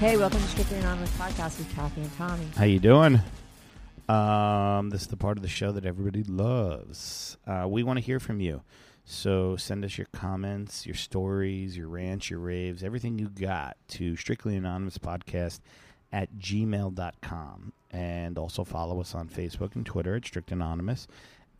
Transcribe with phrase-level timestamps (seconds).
[0.00, 2.46] Hey, welcome to Strictly Anonymous Podcast with Kathy and Tommy.
[2.56, 3.20] How you doing?
[4.08, 7.36] Um, this is the part of the show that everybody loves.
[7.46, 8.62] Uh, we want to hear from you.
[9.04, 14.16] So send us your comments, your stories, your rants, your raves, everything you got to
[14.16, 15.60] Strictly Anonymous Podcast
[16.14, 17.74] at gmail.com.
[17.90, 21.08] And also follow us on Facebook and Twitter at Strict Anonymous.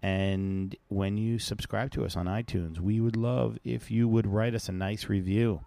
[0.02, 4.54] And when you subscribe to us on iTunes, we would love if you would write
[4.54, 5.60] us a nice review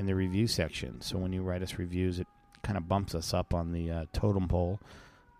[0.00, 0.98] in the review section.
[1.02, 2.26] So when you write us reviews, it
[2.62, 4.80] kind of bumps us up on the uh, totem pole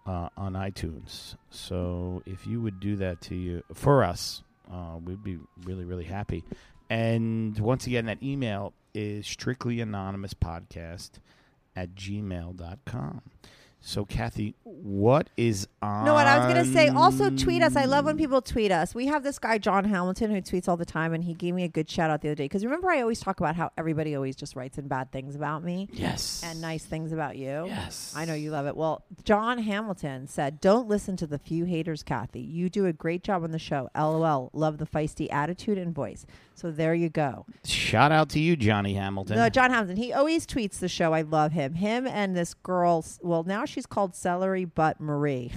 [0.06, 1.34] uh, on iTunes.
[1.48, 6.04] So if you would do that to you for us, uh, we'd be really really
[6.04, 6.44] happy.
[6.90, 11.12] And once again, that email is strictly anonymous podcast
[11.74, 13.22] at gmail.com.
[13.82, 16.04] So Kathy, what is on?
[16.04, 17.76] No, what I was going to say, also tweet us.
[17.76, 18.94] I love when people tweet us.
[18.94, 21.64] We have this guy, John Hamilton, who tweets all the time, and he gave me
[21.64, 22.44] a good shout out the other day.
[22.44, 25.64] Because remember, I always talk about how everybody always just writes in bad things about
[25.64, 26.42] me Yes.
[26.44, 27.64] and nice things about you.
[27.68, 28.12] Yes.
[28.14, 28.76] I know you love it.
[28.76, 32.40] Well, John Hamilton said, Don't listen to the few haters, Kathy.
[32.40, 33.88] You do a great job on the show.
[33.96, 34.50] LOL.
[34.52, 36.26] Love the feisty attitude and voice.
[36.54, 37.46] So there you go.
[37.64, 39.36] Shout out to you, Johnny Hamilton.
[39.36, 39.96] No, John Hamilton.
[39.96, 41.14] He always tweets the show.
[41.14, 41.72] I love him.
[41.72, 43.02] Him and this girl.
[43.22, 45.52] Well, now she's called Celery Butt Marie,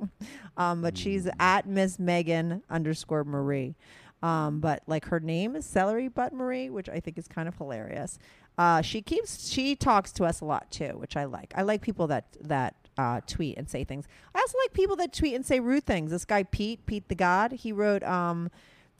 [0.56, 3.76] um, but she's at Miss Megan underscore Marie.
[4.22, 7.56] Um, but like her name is Celery Butt Marie, which I think is kind of
[7.56, 8.18] hilarious.
[8.58, 11.52] Uh, she keeps she talks to us a lot too, which I like.
[11.56, 14.06] I like people that that uh, tweet and say things.
[14.34, 16.10] I also like people that tweet and say rude things.
[16.10, 18.50] This guy Pete, Pete the God, he wrote um,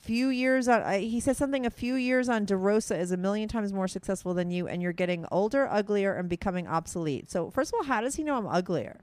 [0.01, 3.47] few years on uh, he says something a few years on DeRosa is a million
[3.47, 7.29] times more successful than you and you're getting older, uglier and becoming obsolete.
[7.29, 8.97] So first of all, how does he know I'm uglier?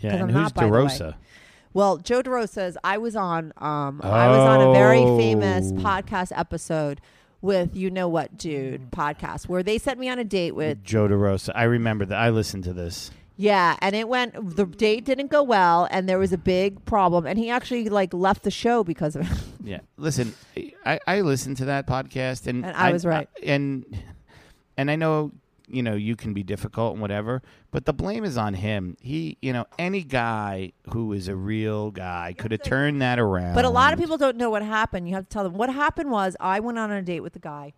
[0.00, 0.54] yeah, and I'm who's not.
[0.54, 1.14] DeRosa?
[1.72, 5.76] Well, Joe DeRosa's I was on um I was on a very famous Oh.
[5.76, 7.00] podcast episode
[7.42, 11.08] with you know what dude podcast where they sent me on a date with Joe
[11.08, 11.52] DeRosa.
[11.54, 12.18] I remember that.
[12.18, 13.10] I listened to this.
[13.36, 14.56] Yeah, and it went.
[14.56, 17.24] The date didn't go well, and there was a big problem.
[17.24, 19.38] And he actually like left the show because of it.
[19.62, 20.34] Yeah, listen,
[20.86, 23.28] I, I listened to that podcast, and, And I was right.
[23.42, 23.84] and
[24.76, 25.32] and I know
[25.68, 28.96] you know you can be difficult and whatever, but the blame is on him.
[29.00, 33.54] He, you know, any guy who is a real guy could have turned that around.
[33.54, 35.08] But a lot of people don't know what happened.
[35.08, 36.10] You have to tell them what happened.
[36.10, 37.72] Was I went on a date with the guy.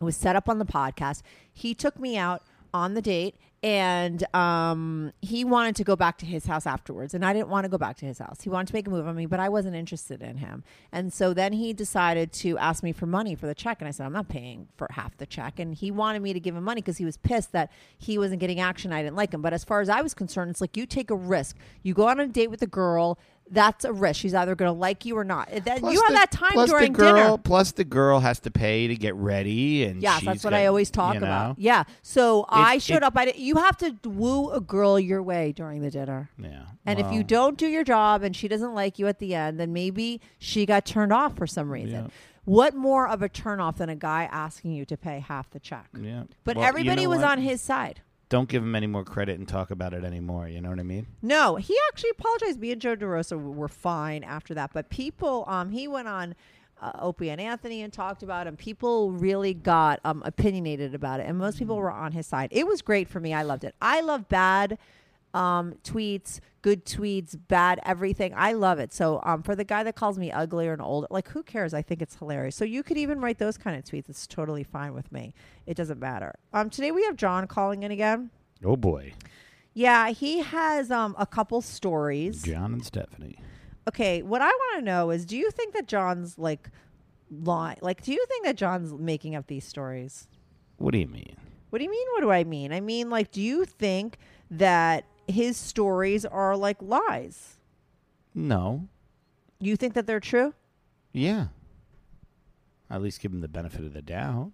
[0.00, 1.22] It was set up on the podcast.
[1.52, 2.42] He took me out
[2.74, 7.24] on the date, and um, he wanted to go back to his house afterwards, and
[7.24, 8.40] I didn't want to go back to his house.
[8.42, 10.64] He wanted to make a move on me, but I wasn't interested in him.
[10.90, 13.92] And so then he decided to ask me for money for the check, and I
[13.92, 15.60] said I'm not paying for half the check.
[15.60, 18.40] And he wanted me to give him money because he was pissed that he wasn't
[18.40, 18.92] getting action.
[18.92, 19.42] I didn't like him.
[19.42, 21.56] But as far as I was concerned, it's like you take a risk.
[21.84, 23.16] You go on a date with a girl.
[23.52, 24.18] That's a risk.
[24.20, 25.48] She's either going to like you or not.
[25.50, 27.38] Then Plus you have the- that time plus during the girl, dinner.
[27.38, 30.60] Plus the girl has to pay to get ready, and Yes, she's that's what got-
[30.60, 31.26] I always talk you know?
[31.26, 31.58] about.
[31.58, 31.84] Yeah.
[32.02, 33.12] So I showed it- up.
[33.16, 36.30] I di- you have to woo a girl your way during the dinner.
[36.38, 39.34] Yeah, And if you don't do your job and she doesn't like you at the
[39.34, 42.04] end, then maybe she got turned off for some reason.
[42.06, 42.10] Yeah.
[42.44, 45.60] What more of a turn off than a guy asking you to pay half the
[45.60, 45.86] check?
[46.00, 47.30] yeah, But Well, you everybody know was what?
[47.32, 48.00] on his side.
[48.32, 50.48] Don't give him any more credit and talk about it anymore.
[50.48, 51.06] You know what I mean?
[51.20, 52.58] No, he actually apologized.
[52.58, 54.70] Me and Joe DeRosa were fine after that.
[54.72, 56.34] But people, um, he went on
[56.80, 58.56] uh, Opie and Anthony and talked about him.
[58.56, 62.48] People really got um, opinionated about it, and most people were on his side.
[62.52, 63.34] It was great for me.
[63.34, 63.74] I loved it.
[63.82, 64.78] I love bad
[65.34, 68.32] um, tweets, good tweets, bad everything.
[68.36, 68.92] I love it.
[68.92, 71.74] So um, for the guy that calls me ugly or an old, like who cares?
[71.74, 72.56] I think it's hilarious.
[72.56, 74.08] So you could even write those kind of tweets.
[74.08, 75.34] It's totally fine with me.
[75.66, 76.34] It doesn't matter.
[76.52, 78.30] Um, today we have John calling in again.
[78.64, 79.14] Oh boy,
[79.74, 82.42] Yeah, he has um, a couple stories.
[82.42, 83.38] John and Stephanie.
[83.88, 86.68] Okay, what I want to know is do you think that John's like
[87.32, 87.76] lie.
[87.80, 90.28] Like, do you think that John's making up these stories?
[90.76, 91.36] What do you mean?
[91.70, 92.06] What do you mean?
[92.12, 92.72] What do I mean?
[92.72, 94.18] I mean, like, do you think
[94.50, 97.56] that his stories are like lies?
[98.34, 98.88] No.
[99.58, 100.54] You think that they're true?
[101.12, 101.48] Yeah.
[102.90, 104.52] At least give him the benefit of the doubt.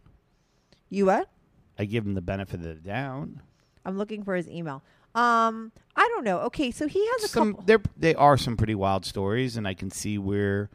[0.90, 1.28] You what?
[1.78, 3.28] I give him the benefit of the doubt.
[3.84, 4.82] I'm looking for his email.
[5.14, 6.40] Um, I don't know.
[6.40, 7.66] Okay, so he has a Some couple.
[7.66, 10.70] there they are some pretty wild stories, and I can see where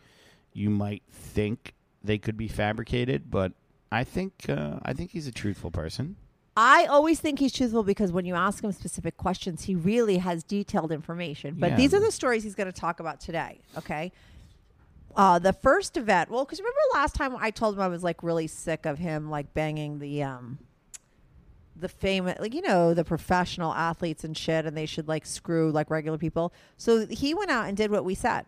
[0.53, 1.73] you might think
[2.03, 3.53] they could be fabricated, but
[3.91, 6.15] I think uh, I think he's a truthful person.
[6.55, 10.43] I always think he's truthful because when you ask him specific questions, he really has
[10.43, 11.55] detailed information.
[11.57, 11.75] But Yeah.
[11.77, 13.61] these are the stories he's going to talk about today.
[13.77, 14.11] Okay.
[15.15, 18.21] Uh, the first event, well, because remember last time I told him I was like
[18.23, 20.59] really sick of him like banging the um,
[21.75, 25.71] the famous, like you know, the professional athletes and shit, and they should like screw
[25.71, 26.53] like regular people.
[26.77, 28.45] So he went out and did what we said.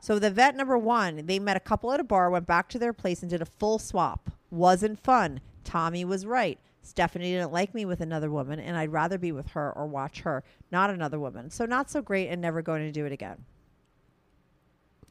[0.00, 2.78] So the vet number one, they met a couple at a bar, went back to
[2.78, 4.30] their place and did a full swap.
[4.50, 5.40] Wasn't fun.
[5.64, 6.58] Tommy was right.
[6.84, 10.20] Stephanie didn't like me with another woman, and I'd rather be with her or watch
[10.20, 11.50] her, not another woman.
[11.50, 13.44] So not so great, and never going to do it again.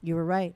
[0.01, 0.55] You were right.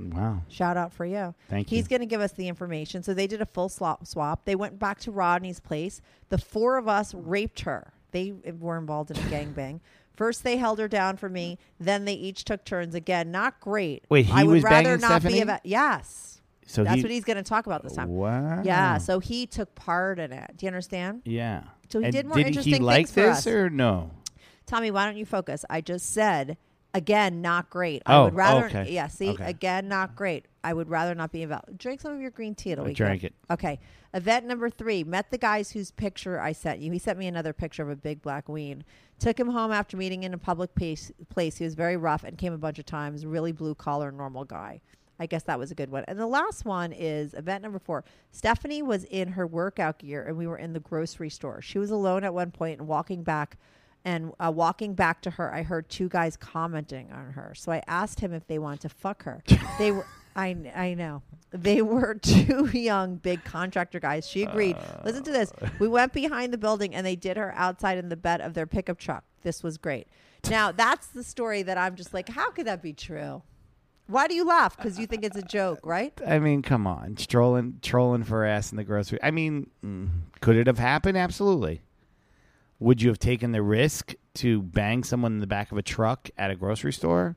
[0.00, 0.42] Wow.
[0.48, 1.34] Shout out for you.
[1.48, 1.76] Thank He's you.
[1.78, 3.02] He's going to give us the information.
[3.02, 4.06] So they did a full swap.
[4.06, 4.44] swap.
[4.44, 6.00] They went back to Rodney's place.
[6.28, 7.92] The four of us raped her.
[8.10, 9.80] They were involved in a gangbang.
[10.18, 11.58] First, they held her down for me.
[11.78, 12.96] Then they each took turns.
[12.96, 14.04] Again, not great.
[14.08, 15.34] Wait, he I would was rather banging not Stephanie?
[15.34, 15.64] be about.
[15.64, 16.27] Yes,
[16.70, 18.08] So that's he, what he's going to talk about this time.
[18.08, 18.62] Wow.
[18.62, 20.56] Yeah, so he took part in it.
[20.56, 21.22] Do you understand?
[21.24, 21.62] yeah.
[21.90, 23.46] So he And did more did interesting he like things for this us.
[23.46, 24.10] or no?
[24.66, 25.64] Tommy, why don't you focus?
[25.70, 26.58] I just said
[26.92, 28.02] again, not great.
[28.04, 28.66] I Oh, would rather.
[28.66, 28.90] okay.
[28.92, 29.44] Yeah, see, Okay.
[29.46, 30.44] again, not great.
[30.62, 31.78] I would rather not be involved.
[31.78, 32.72] Drink some of your green tea.
[32.72, 33.34] It'll I be drank it.
[33.50, 33.78] Okay.
[34.12, 35.02] Event number three.
[35.04, 36.92] Met the guys whose picture I sent you.
[36.92, 38.84] He sent me another picture of a big black ween.
[39.18, 41.10] Took him home after meeting in a public place.
[41.30, 41.56] place.
[41.56, 43.24] He was very rough and came a bunch of times.
[43.24, 44.82] Really blue collar, normal guy.
[45.18, 46.04] I guess that was a good one.
[46.06, 48.04] And the last one is event number four.
[48.30, 51.60] Stephanie was in her workout gear and we were in the grocery store.
[51.60, 53.58] She was alone at one point and walking back
[54.04, 57.52] and uh, walking back to her, I heard two guys commenting on her.
[57.56, 59.42] So I asked him if they wanted to fuck her.
[59.78, 60.06] they were,
[60.36, 64.28] I, I know, they were two young, big contractor guys.
[64.28, 64.76] She agreed.
[65.04, 65.52] Listen to this.
[65.78, 68.66] We went behind the building and they did her outside in the bed of their
[68.66, 69.24] pickup truck.
[69.42, 70.06] This was great.
[70.48, 73.42] Now that's the story that I'm just like, how could that be true?
[74.08, 74.74] Why do you laugh?
[74.74, 76.18] Because you think it's a joke, right?
[76.26, 79.18] I mean, come on, trolling, trolling for ass in the grocery.
[79.22, 80.08] I mean, mm,
[80.40, 81.18] could it have happened?
[81.18, 81.82] Absolutely.
[82.80, 86.30] Would you have taken the risk to bang someone in the back of a truck
[86.38, 87.36] at a grocery store?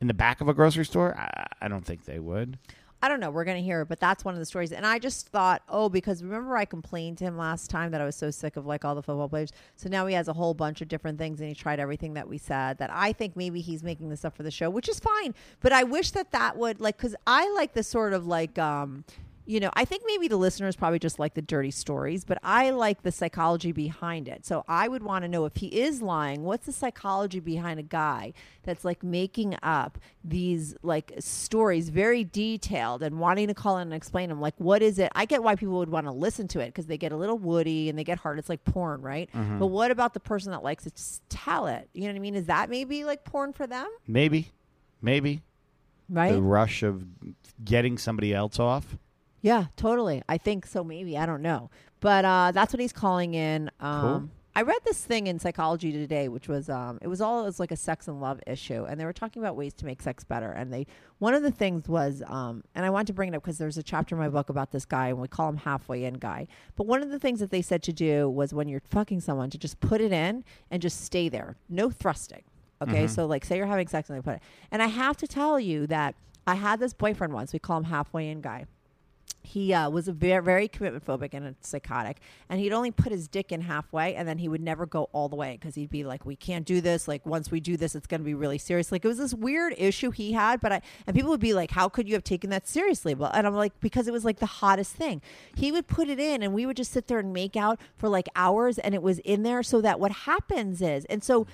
[0.00, 1.16] In the back of a grocery store?
[1.18, 2.58] I, I don't think they would.
[3.06, 3.30] I don't know.
[3.30, 4.72] We're going to hear it, but that's one of the stories.
[4.72, 8.04] And I just thought, oh, because remember I complained to him last time that I
[8.04, 9.52] was so sick of like all the football players.
[9.76, 12.28] So now he has a whole bunch of different things and he tried everything that
[12.28, 14.98] we said that I think maybe he's making this up for the show, which is
[14.98, 15.36] fine.
[15.60, 19.04] But I wish that that would like, cause I like the sort of like, um,
[19.46, 22.70] you know, I think maybe the listeners probably just like the dirty stories, but I
[22.70, 24.44] like the psychology behind it.
[24.44, 27.84] So I would want to know if he is lying, what's the psychology behind a
[27.84, 28.32] guy
[28.64, 33.94] that's like making up these like stories very detailed and wanting to call in and
[33.94, 34.40] explain them?
[34.40, 35.12] Like, what is it?
[35.14, 37.38] I get why people would want to listen to it because they get a little
[37.38, 38.40] woody and they get hard.
[38.40, 39.30] It's like porn, right?
[39.32, 39.60] Mm-hmm.
[39.60, 41.88] But what about the person that likes to tell it?
[41.92, 42.34] You know what I mean?
[42.34, 43.86] Is that maybe like porn for them?
[44.08, 44.50] Maybe,
[45.00, 45.42] maybe
[46.08, 46.32] Right?
[46.32, 47.04] the rush of
[47.64, 48.96] getting somebody else off.
[49.46, 50.24] Yeah, totally.
[50.28, 50.82] I think so.
[50.82, 53.70] Maybe I don't know, but uh, that's what he's calling in.
[53.78, 54.28] Um, Cool.
[54.56, 57.60] I read this thing in Psychology Today, which was um, it was all it was
[57.60, 60.24] like a sex and love issue, and they were talking about ways to make sex
[60.24, 60.50] better.
[60.50, 60.88] And they
[61.18, 63.78] one of the things was, um, and I wanted to bring it up because there's
[63.78, 66.48] a chapter in my book about this guy, and we call him halfway in guy.
[66.74, 69.50] But one of the things that they said to do was when you're fucking someone
[69.50, 72.42] to just put it in and just stay there, no thrusting.
[72.82, 75.28] Okay, so like say you're having sex and they put it, and I have to
[75.28, 76.16] tell you that
[76.48, 77.52] I had this boyfriend once.
[77.52, 78.66] We call him halfway in guy
[79.46, 83.52] he uh, was very, very commitment phobic and psychotic and he'd only put his dick
[83.52, 86.26] in halfway and then he would never go all the way because he'd be like
[86.26, 87.06] we can't do this.
[87.06, 88.90] Like once we do this it's going to be really serious.
[88.90, 91.70] Like it was this weird issue he had but i and people would be like
[91.70, 93.14] how could you have taken that seriously?
[93.14, 95.22] Well and i'm like because it was like the hottest thing.
[95.54, 98.08] He would put it in and we would just sit there and make out for
[98.08, 101.46] like hours and it was in there so that what happens is and so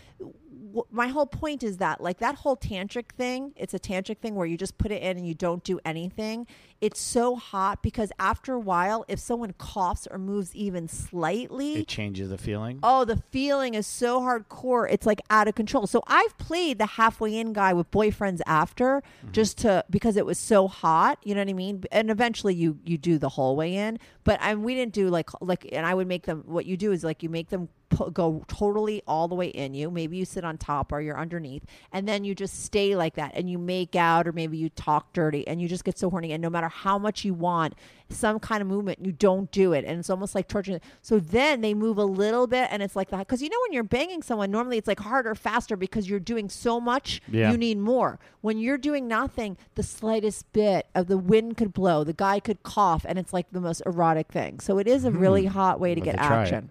[0.90, 4.46] my whole point is that like that whole tantric thing it's a tantric thing where
[4.46, 6.46] you just put it in and you don't do anything
[6.82, 11.86] it's so hot because after a while if someone coughs or moves even slightly It
[11.86, 12.80] changes the feeling.
[12.82, 14.88] Oh, the feeling is so hardcore.
[14.90, 15.86] It's like out of control.
[15.86, 19.30] So I've played the halfway in guy with boyfriends after mm-hmm.
[19.30, 21.84] just to because it was so hot, you know what I mean?
[21.92, 25.30] And eventually you you do the whole way in, but I we didn't do like
[25.40, 27.68] like and I would make them what you do is like you make them
[28.12, 29.90] go totally all the way in you.
[29.90, 33.32] Maybe you sit on top or you're underneath and then you just stay like that
[33.34, 36.32] and you make out or maybe you talk dirty and you just get so horny
[36.32, 37.74] and no matter how much you want
[38.08, 40.80] some kind of movement, you don't do it, and it's almost like torture.
[41.00, 43.72] So then they move a little bit, and it's like that because you know when
[43.72, 47.22] you're banging someone, normally it's like harder, faster because you're doing so much.
[47.30, 47.50] Yeah.
[47.50, 48.18] You need more.
[48.42, 52.62] When you're doing nothing, the slightest bit of the wind could blow, the guy could
[52.62, 54.60] cough, and it's like the most erotic thing.
[54.60, 56.08] So it is a really hot way to Hmm.
[56.08, 56.42] I'll get try it.
[56.42, 56.70] action.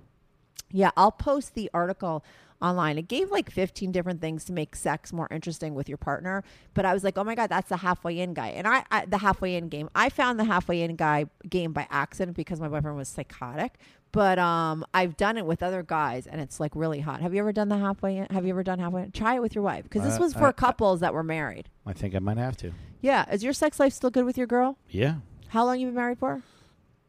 [0.71, 2.23] Yeah, I'll post the article
[2.61, 2.97] online.
[2.97, 6.85] It gave like 15 different things to make sex more interesting with your partner, but
[6.85, 9.17] I was like, "Oh my god, that's the halfway in guy." And I, I the
[9.19, 9.89] halfway in game.
[9.95, 13.75] I found the halfway in guy game by accident because my boyfriend was psychotic.
[14.13, 17.21] But um, I've done it with other guys, and it's like really hot.
[17.21, 18.25] Have you ever done the halfway in?
[18.31, 19.11] Have you ever done halfway in?
[19.11, 21.69] Try it with your wife because this Uh, was for I- couples that were married.
[21.85, 22.73] I think I might have to.
[22.99, 24.77] Yeah, is your sex life still good with your girl?
[24.89, 25.15] Yeah,
[25.47, 26.41] How long you been married for?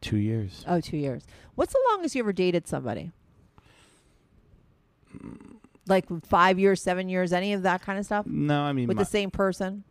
[0.01, 0.65] two years.
[0.67, 1.25] Oh, two years.
[1.55, 3.11] What's the longest you ever dated somebody?
[5.85, 8.97] Like five years, seven years, any of that kind of stuff No, I mean with
[8.97, 9.83] my- the same person?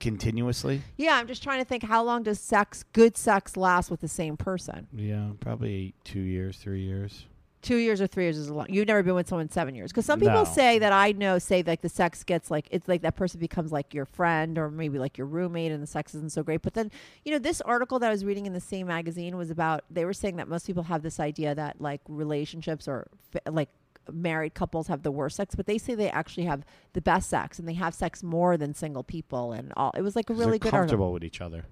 [0.00, 0.82] continuously.
[0.96, 4.08] Yeah, I'm just trying to think how long does sex, good sex, last with the
[4.08, 4.88] same person?
[4.92, 7.26] Yeah, probably two years, three years.
[7.60, 8.66] Two years or three years is a long.
[8.68, 10.44] You've never been with someone seven years because some people No.
[10.44, 13.70] say that I know say like the sex gets like it's like that person becomes
[13.70, 16.62] like your friend or maybe like your roommate and the sex isn't so great.
[16.62, 16.90] But then
[17.24, 20.04] you know this article that I was reading in the same magazine was about they
[20.04, 23.06] were saying that most people have this idea that like relationships or
[23.48, 23.68] like
[24.10, 27.58] married couples have the worst sex, but they say they actually have the best sex
[27.58, 29.92] and they have sex more than single people and all.
[29.96, 30.80] It was like a really good article.
[30.80, 31.66] comfortable with each other.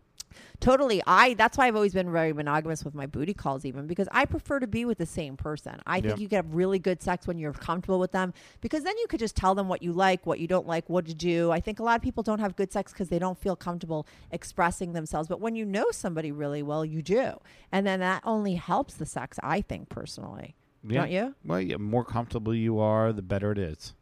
[0.61, 1.03] Totally.
[1.07, 4.27] I that's why I've always been very monogamous with my booty calls even because I
[4.27, 5.81] prefer to be with the same person.
[5.87, 9.07] I think you get really good sex when you're comfortable with them because then you
[9.07, 11.51] could just tell them what you like, what you don't like, what to do.
[11.51, 14.07] I think a lot of people don't have good sex because they don't feel comfortable
[14.31, 15.29] expressing themselves.
[15.29, 17.41] But when you know somebody really well, you do.
[17.73, 20.55] And then that only helps the sex, I think personally.
[20.83, 21.01] Yeah.
[21.01, 21.35] Don't you?
[21.45, 23.95] Well, yeah, more comfortable you are, the better it is.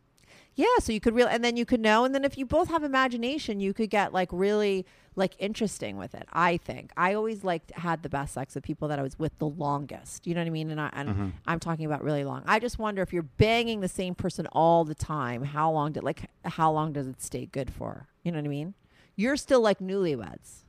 [0.54, 2.68] Yeah, so you could real and then you could know, and then if you both
[2.68, 6.26] have imagination, you could get like really like interesting with it.
[6.32, 9.38] I think I always liked had the best sex with people that I was with
[9.38, 10.26] the longest.
[10.26, 10.70] You know what I mean?
[10.73, 11.28] And I and mm-hmm.
[11.47, 12.42] I'm talking about really long.
[12.44, 16.02] I just wonder if you're banging the same person all the time, how long did
[16.02, 18.08] like how long does it stay good for?
[18.25, 18.75] You know what I mean?
[19.14, 20.64] You're still like newlyweds.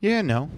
[0.00, 0.50] Yeah, no.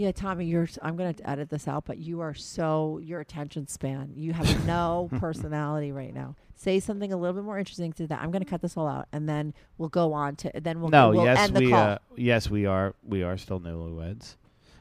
[0.00, 0.66] Yeah, Tommy, you're.
[0.80, 4.14] I'm going to edit this out, but you are so your attention span.
[4.16, 6.36] You have no personality right now.
[6.54, 8.22] Say something a little bit more interesting to that.
[8.22, 10.52] I'm going to cut this all out, and then we'll go on to.
[10.54, 14.36] Then we'll no, we'll yes, we uh, yes we are we are still newlyweds,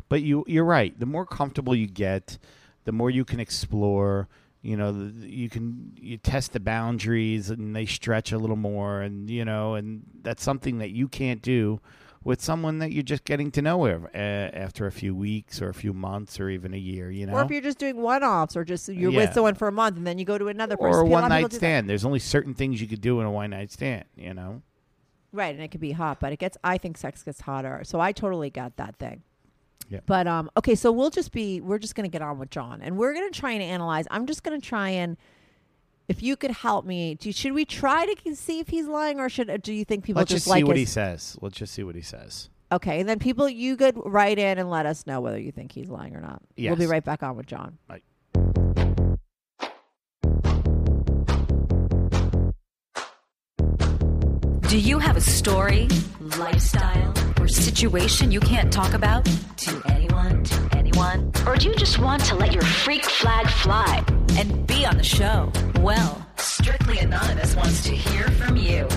[0.08, 0.98] but you you're right.
[0.98, 2.38] The more comfortable you get,
[2.86, 4.30] the more you can explore.
[4.62, 9.02] You know, the, you can you test the boundaries, and they stretch a little more,
[9.02, 11.82] and you know, and that's something that you can't do
[12.24, 15.74] with someone that you're just getting to know uh, after a few weeks or a
[15.74, 17.10] few months or even a year.
[17.10, 19.20] You know, or if you're just doing one-offs, or just you're Yeah.
[19.20, 21.00] with someone for a month, and then you go to another person.
[21.00, 21.90] or a one-night stand.
[21.90, 24.06] There's only certain things you could do in a one night stand.
[24.16, 24.62] You know.
[25.32, 26.58] Right, and it could be hot, but it gets.
[26.64, 29.22] I think sex gets hotter, so I totally got that thing.
[29.88, 30.00] Yeah.
[30.06, 31.62] But um, okay, so we'll just be.
[31.62, 34.06] We're just gonna get on with John, and we're gonna try and analyze.
[34.12, 35.18] I'm just gonna try and.
[36.10, 39.30] If you could help me, do, should we try to see if he's lying, or
[39.30, 41.38] should uh, do you think people Let's just, just like see what his- he says.
[41.40, 42.50] Let's just see what he says.
[42.72, 45.72] Okay, and then people, you could write in and let us know whether you think
[45.72, 46.42] he's lying or not.
[46.56, 46.72] Yes.
[46.72, 47.78] We'll be right back on with John.
[54.68, 55.88] Do you have a story,
[56.38, 59.26] lifestyle, or situation you can't talk about
[59.58, 61.32] to anyone, to anyone?
[61.48, 64.04] Or do you just want to let your freak flag fly
[64.40, 65.52] and be on the show?
[65.82, 68.88] Well, Strictly Anonymous wants to hear from you.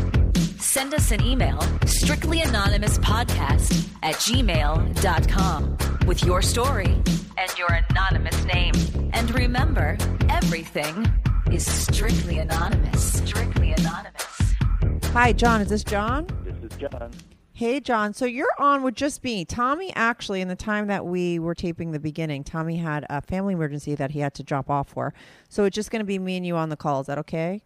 [0.58, 7.02] Send us an email, strictlyanonymouspodcast at gmail.com with your story
[7.37, 8.72] and your anonymous name.
[9.12, 11.12] And remember, everything
[11.50, 13.18] is strictly anonymous.
[13.18, 14.54] Strictly anonymous.
[15.12, 15.61] Hi, John.
[15.61, 16.28] Is this John?
[16.44, 17.11] This is John.
[17.62, 18.12] Hey, John.
[18.12, 19.45] So you're on with just me.
[19.45, 23.54] Tommy, actually, in the time that we were taping the beginning, Tommy had a family
[23.54, 25.14] emergency that he had to drop off for.
[25.49, 27.02] So it's just going to be me and you on the call.
[27.02, 27.62] Is that okay?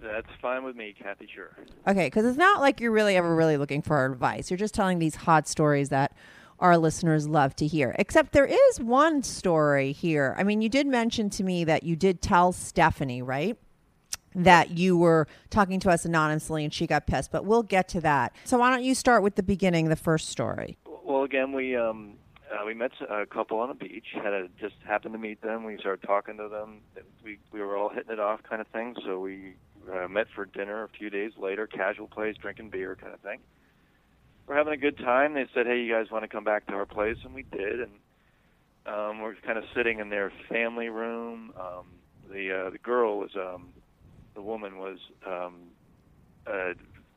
[0.00, 1.26] That's fine with me, Kathy.
[1.34, 1.50] Sure.
[1.84, 4.52] Okay, because it's not like you're really ever really looking for our advice.
[4.52, 6.12] You're just telling these hot stories that
[6.60, 7.96] our listeners love to hear.
[7.98, 10.36] Except there is one story here.
[10.38, 13.58] I mean, you did mention to me that you did tell Stephanie, right?
[14.34, 18.00] That you were talking to us anonymously and she got pissed, but we'll get to
[18.00, 18.34] that.
[18.44, 20.76] So why don't you start with the beginning, the first story?
[21.04, 22.14] Well, again, we um,
[22.50, 24.06] uh, we met a couple on a beach.
[24.12, 25.64] Had a, just happened to meet them.
[25.64, 26.80] We started talking to them.
[27.22, 28.96] We we were all hitting it off, kind of thing.
[29.04, 29.54] So we
[29.92, 33.40] uh, met for dinner a few days later, casual place, drinking beer, kind of thing.
[34.46, 35.34] We're having a good time.
[35.34, 37.80] They said, "Hey, you guys want to come back to our place?" And we did.
[37.80, 37.92] And
[38.86, 41.52] um, we're kind of sitting in their family room.
[41.58, 41.86] Um,
[42.30, 43.68] the uh, the girl was um,
[44.34, 45.54] the woman was um,
[46.46, 46.74] uh,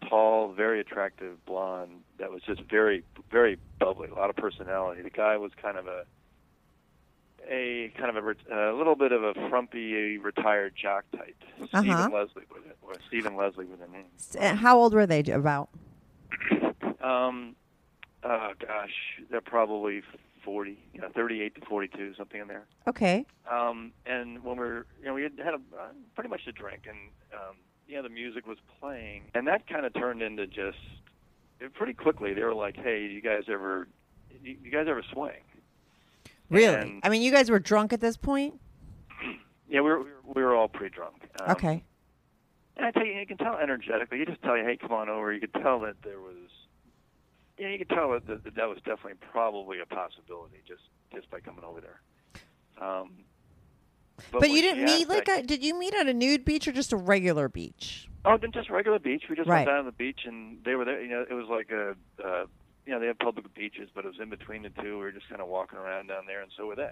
[0.07, 5.01] tall, very attractive blonde that was just very, very bubbly, a lot of personality.
[5.01, 6.05] The guy was kind of a
[7.49, 11.35] a kind of a, a little bit of a frumpy retired jock type.
[11.61, 11.81] Uh-huh.
[11.81, 14.57] Stephen Leslie with it, or Stephen Leslie with a name.
[14.57, 15.69] How old were they about?
[17.01, 17.55] Um,
[18.23, 18.91] oh gosh,
[19.29, 20.01] they're probably
[20.47, 22.65] forty, you know, thirty-eight to forty-two, something in there.
[22.87, 23.25] Okay.
[23.51, 26.83] Um, and when we're, you know, we had had a, uh, pretty much a drink,
[26.87, 26.97] and
[27.33, 30.77] um, you know, the music was playing, and that kind of turned into just
[31.59, 32.33] it, pretty quickly.
[32.33, 33.89] They were like, "Hey, you guys ever,
[34.41, 35.41] you, you guys ever swing?"
[36.49, 36.75] Really?
[36.75, 38.55] And- I mean, you guys were drunk at this point?
[39.69, 41.15] Yeah, we were we were, we were all pretty drunk.
[41.41, 41.83] Um, okay.
[42.77, 44.17] And I tell you, you can tell energetically.
[44.19, 46.37] You just tell you, "Hey, come on over." You could tell that there was,
[47.57, 50.81] yeah, you could tell that that, that was definitely probably a possibility just
[51.13, 52.01] just by coming over there.
[52.81, 53.23] Um,
[54.31, 56.71] But, when you didn't meet like a, did you meet at a nude beach or
[56.71, 58.09] just a regular beach?
[58.25, 59.23] Oh, then just a regular beach.
[59.29, 59.59] We just Right.
[59.59, 61.01] went down to the beach, and they were there.
[61.01, 62.45] You know, it was like a, uh,
[62.85, 64.97] you know, they have public beaches, but it was in between the two.
[64.97, 66.91] We were just kind of walking around down there, and so were they.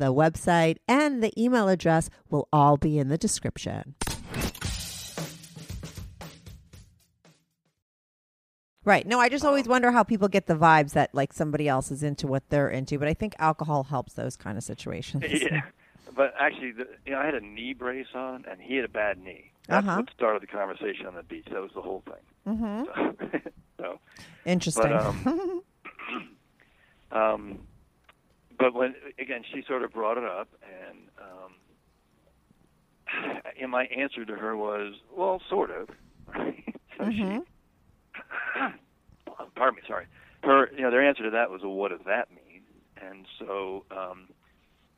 [0.00, 3.94] the website, and the email address will all be in the description.
[8.84, 9.06] Right.
[9.06, 12.02] No, I just always wonder how people get the vibes that like somebody else is
[12.02, 15.22] into what they're into, but I think alcohol helps those kind of situations.
[15.28, 15.60] yeah.
[16.16, 18.88] But actually, the, you know, I had a knee brace on, and he had a
[18.88, 19.52] bad knee.
[19.68, 19.98] That's Uh-huh.
[20.00, 21.46] what started the conversation on the beach.
[21.52, 22.54] That was the whole thing.
[22.56, 23.36] Mm-hmm.
[23.36, 23.38] So,
[23.78, 24.00] so
[24.44, 24.82] Interesting.
[24.90, 25.62] But, um,
[27.12, 27.58] um,
[28.60, 31.52] but when again, she sort of brought it up, and um,
[33.60, 35.88] and my answer to her was, well, sort of.
[36.98, 37.40] so Mhm.
[37.40, 37.44] she,
[39.56, 40.06] pardon me, sorry.
[40.42, 42.62] Her, you know, their answer to that was, well, what does that mean?
[42.96, 44.28] And so um,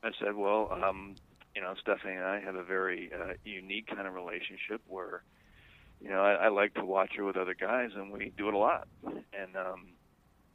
[0.03, 1.17] I said, well, um,
[1.55, 5.23] you know, Stephanie and I have a very uh, unique kind of relationship where,
[6.01, 8.55] you know, I, I like to watch her with other guys, and we do it
[8.55, 8.89] a lot.
[9.05, 9.89] And um,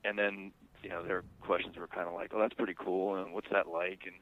[0.04, 0.52] and then
[0.84, 3.68] you know their questions were kind of like, "Oh, that's pretty cool," and what's that
[3.68, 4.02] like?
[4.06, 4.16] And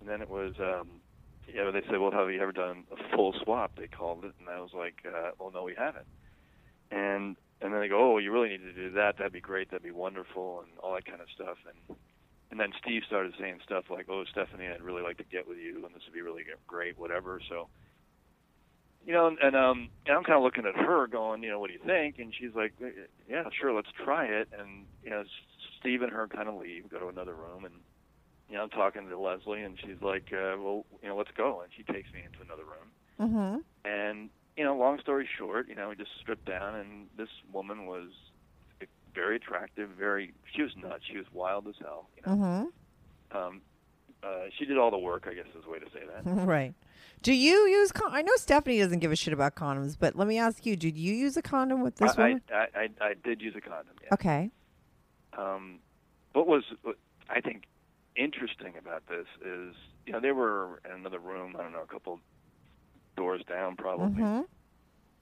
[0.00, 1.00] and then it was, um,
[1.46, 4.34] you know, they said, "Well, have you ever done a full swap?" They called it,
[4.38, 6.06] and I was like, uh, "Well, no, we haven't."
[6.90, 9.16] And and then they go, "Oh, you really need to do that.
[9.18, 9.70] That'd be great.
[9.70, 11.58] That'd be wonderful," and all that kind of stuff.
[11.66, 11.96] And
[12.50, 15.58] and then Steve started saying stuff like, "Oh, Stephanie, I'd really like to get with
[15.58, 17.68] you, and this would be really great, whatever." So
[19.06, 21.68] you know, and, um, and I'm kind of looking at her, going, you know, what
[21.68, 22.16] do you think?
[22.18, 22.74] And she's like,
[23.30, 24.48] yeah, sure, let's try it.
[24.58, 25.22] And you know,
[25.86, 27.74] Steve and her kind of leave, go to another room, and
[28.50, 31.60] you know, I'm talking to Leslie, and she's like, uh, well, you know, let's go.
[31.62, 33.88] And she takes me into another room, mm-hmm.
[33.88, 37.86] and you know, long story short, you know, we just stripped down, and this woman
[37.86, 38.08] was
[39.14, 40.32] very attractive, very.
[40.54, 41.04] She was nuts.
[41.10, 42.08] She was wild as hell.
[42.16, 42.36] You know,
[43.32, 43.36] Mm-hmm.
[43.36, 43.60] um,
[44.22, 46.26] uh, she did all the work, I guess is the way to say that.
[46.46, 46.74] Right.
[47.22, 47.92] Do you use?
[47.92, 50.76] Con- I know Stephanie doesn't give a shit about condoms, but let me ask you:
[50.76, 52.40] Did you use a condom with this I, woman?
[52.52, 53.94] I, I, I did use a condom.
[54.02, 54.08] Yeah.
[54.14, 54.50] Okay.
[55.36, 55.80] Um,
[56.32, 56.96] what was what
[57.28, 57.64] I think
[58.16, 59.74] interesting about this is
[60.06, 62.20] you know they were in another room I don't know a couple
[63.16, 64.42] doors down probably Mm-hmm.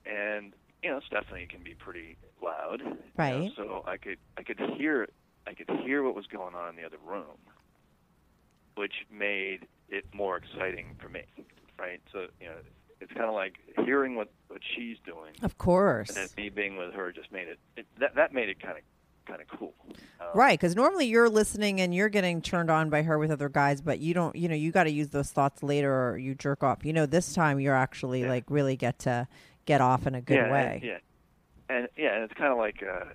[0.06, 3.52] and you know Stephanie can be pretty loud you know, Right.
[3.56, 5.08] so I could I could hear
[5.46, 7.38] I could hear what was going on in the other room
[8.76, 11.22] which made it more exciting for me
[11.78, 12.56] right so you know
[13.00, 16.08] it's kind of like hearing what what she's doing Of course.
[16.08, 18.76] and then me being with her just made it, it that that made it kind
[18.78, 18.84] of
[19.26, 23.02] kind of cool um, Right, because normally you're listening and you're getting turned on by
[23.02, 24.34] her with other guys, but you don't.
[24.34, 26.84] You know, you got to use those thoughts later, or you jerk off.
[26.84, 28.28] You know, this time you're actually Yeah.
[28.28, 29.28] like really get to
[29.66, 30.72] get off in a good yeah, way.
[30.74, 30.98] And, yeah,
[31.68, 33.06] and yeah, and it's kind of like uh,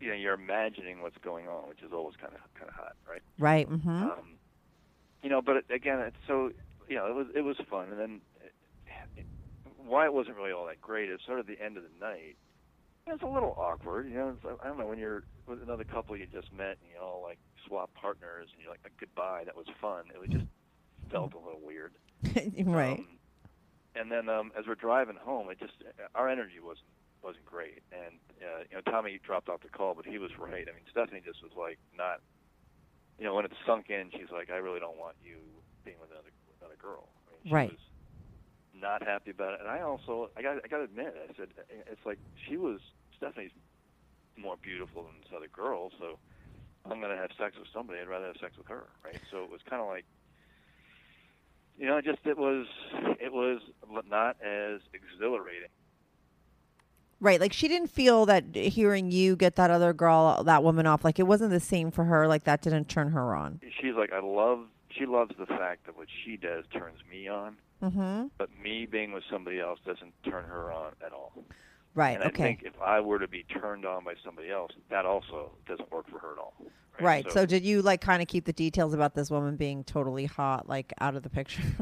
[0.00, 2.92] you know you're imagining what's going on, which is always kind of kind of hot,
[3.08, 3.22] right?
[3.38, 3.68] Right.
[3.68, 4.02] Mm-hmm.
[4.04, 4.36] Um,
[5.22, 6.52] you know, but again, it's so
[6.88, 8.20] you know it was it was fun, and then
[9.16, 9.26] it,
[9.84, 12.36] why it wasn't really all that great is sort of the end of the night.
[13.10, 14.30] It's a little awkward, you know.
[14.30, 17.22] It's, I don't know when you're with another couple you just met and you all
[17.22, 19.42] like swap partners and you're like goodbye.
[19.44, 20.04] That was fun.
[20.14, 20.44] It was just
[21.10, 21.92] felt a little weird.
[22.64, 22.98] right.
[22.98, 23.06] Um,
[23.94, 25.72] and then um, as we're driving home, it just
[26.14, 26.86] our energy wasn't
[27.22, 30.66] wasn't great, and uh, you know Tommy dropped off the call, but he was right.
[30.68, 32.20] I mean, Stephanie just was like not,
[33.18, 35.38] you know, when it sunk in, she's like, I really don't want you
[35.84, 37.08] being with another another girl.
[37.26, 37.70] I mean, she Right.
[37.72, 37.80] Was
[38.80, 41.48] not happy about it, and I also I got I got to admit, I said
[41.68, 42.18] it's like
[42.48, 42.78] she was
[43.18, 43.50] Stephanie's
[44.36, 46.18] more beautiful than this other girl, so
[46.90, 48.00] I'm going to have sex with somebody.
[48.00, 49.20] I'd rather have sex with her, right?
[49.30, 50.04] So it was kind of like,
[51.78, 52.66] you know, just it was
[53.20, 53.60] it was
[54.08, 55.68] not as exhilarating.
[57.20, 57.40] Right.
[57.40, 61.18] Like she didn't feel that hearing you get that other girl, that woman off, like
[61.18, 62.28] it wasn't the same for her.
[62.28, 63.60] Like that didn't turn her on.
[63.80, 64.60] She's like, I love.
[64.90, 68.26] She loves the fact that what she does turns me on, Mm-hmm.
[68.38, 71.32] but me being with somebody else doesn't turn her on at all.
[71.98, 72.14] Right.
[72.14, 72.42] And I okay.
[72.44, 76.08] think if I were to be turned on by somebody else, that also doesn't work
[76.08, 76.54] for her at all.
[77.00, 77.28] Right.
[77.32, 80.68] So, did you like kind of keep the details about this woman being totally hot,
[80.68, 81.62] like out of the picture?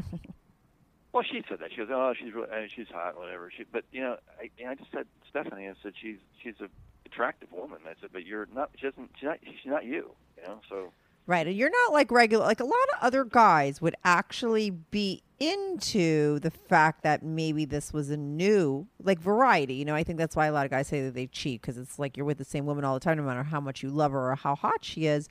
[1.13, 1.71] Well, she said that.
[1.71, 4.93] She goes, "Oh, she's really, she's hot, whatever." She, but you know, I, I just
[4.93, 5.67] said Stephanie.
[5.67, 6.69] I said she's she's a
[7.07, 7.79] attractive woman.
[7.87, 8.69] I said, but you're not.
[8.77, 9.13] She doesn't.
[9.19, 9.39] She's not.
[9.43, 10.13] She's not you.
[10.37, 10.61] You know.
[10.69, 10.93] So
[11.27, 11.47] right.
[11.47, 12.45] And you're not like regular.
[12.45, 17.93] Like a lot of other guys would actually be into the fact that maybe this
[17.93, 19.75] was a new like variety.
[19.75, 21.77] You know, I think that's why a lot of guys say that they cheat because
[21.79, 23.91] it's like you're with the same woman all the time, no matter how much you
[23.91, 25.29] love her or how hot she is.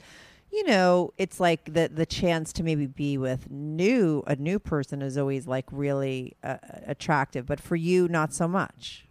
[0.52, 5.02] You know, it's like the the chance to maybe be with new a new person
[5.02, 9.06] is always like really uh, attractive, but for you, not so much.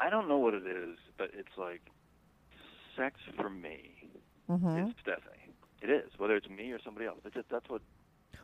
[0.00, 1.82] I don't know what it is, but it's like
[2.96, 3.90] sex for me
[4.50, 4.88] Mm-hmm.
[4.88, 4.94] is.
[5.84, 7.18] It is, whether it's me or somebody else.
[7.24, 7.82] It's just, that's what.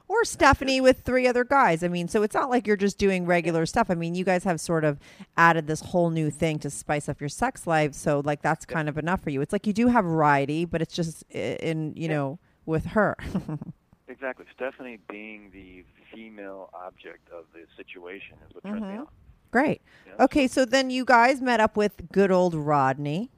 [0.08, 1.82] Or Stephanie with three other guys.
[1.82, 3.90] I mean, so it's not like you're just doing regular stuff.
[3.90, 4.98] I mean, you guys have sort of
[5.36, 7.94] added this whole new thing to spice up your sex life.
[7.94, 9.40] So, like, that's kind of enough for you.
[9.40, 13.16] It's like you do have variety, but it's just in, you know, with her.
[14.10, 14.44] Exactly.
[14.54, 19.00] Stephanie being the female object of the situation is what turns me mm-hmm.
[19.00, 19.06] on.
[19.52, 19.82] Great.
[20.06, 20.24] Yeah.
[20.24, 23.30] Okay, so then you guys met up with good old Rodney.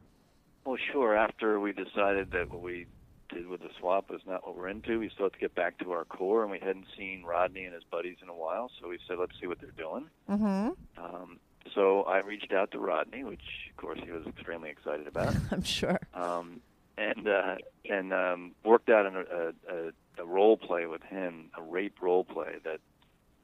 [0.65, 1.15] Well, sure.
[1.15, 2.87] After we decided that we
[3.33, 5.79] did with the swap was not what we're into, we still had to get back
[5.79, 8.89] to our core, and we hadn't seen Rodney and his buddies in a while, so
[8.89, 10.09] we said, let's see what they're doing.
[10.31, 10.71] Mm-hmm.
[11.03, 11.39] Um,
[11.75, 15.63] so I reached out to Rodney, which of course he was extremely excited about, I'm
[15.63, 15.99] sure.
[16.15, 16.61] um,
[16.99, 17.57] and uh,
[17.89, 22.25] and um, worked out an, a, a, a role play with him, a rape role
[22.25, 22.81] play that,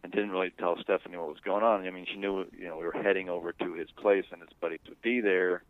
[0.02, 1.86] and didn't really tell Stephanie what was going on.
[1.86, 4.50] I mean, she knew you know we were heading over to his place, and his
[4.60, 5.62] buddies would be there,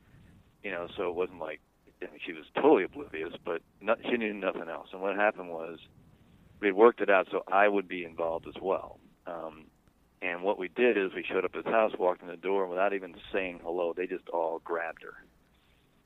[0.62, 1.61] you know, so it wasn't like
[2.00, 4.88] Mean, she was totally oblivious, but not, she knew nothing else.
[4.92, 5.78] And what happened was
[6.61, 8.98] we had worked it out so I would be involved as well.
[9.26, 9.64] Um,
[10.22, 12.62] and what we did is we showed up at his house, walked in the door,
[12.62, 15.14] and without even saying hello, they just all grabbed her.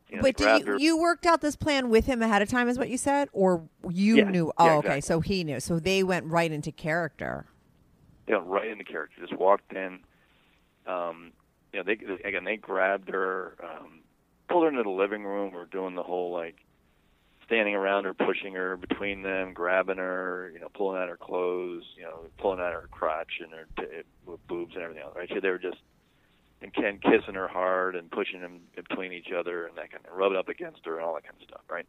[0.09, 0.79] You know, Wait, they did you, her.
[0.79, 3.29] you worked out this plan with him ahead of time, is what you said?
[3.33, 4.47] Or you Yeah, knew?
[4.61, 5.01] yeah, Oh, okay.
[5.01, 5.61] So he knew.
[5.61, 7.47] So they went right into character.
[8.27, 9.21] you know, right into character.
[9.21, 10.01] Just walked in.
[10.87, 11.33] Um,
[11.73, 14.02] you know, they they- again they grabbed her, um,
[14.53, 15.53] pulled her into the living room.
[15.53, 16.57] We're doing the whole like
[17.47, 21.85] standing around her, pushing her between them, grabbing her, you know, pulling out her clothes,
[21.97, 25.15] you know, pulling out her crotch and her t- with boobs and everything else.
[25.17, 25.29] Right?
[25.29, 25.79] So they were just
[26.61, 30.17] and Ken kissing her hard and pushing them between each other and that kind of
[30.17, 31.87] rubbing up against her and all that kind of stuff, right?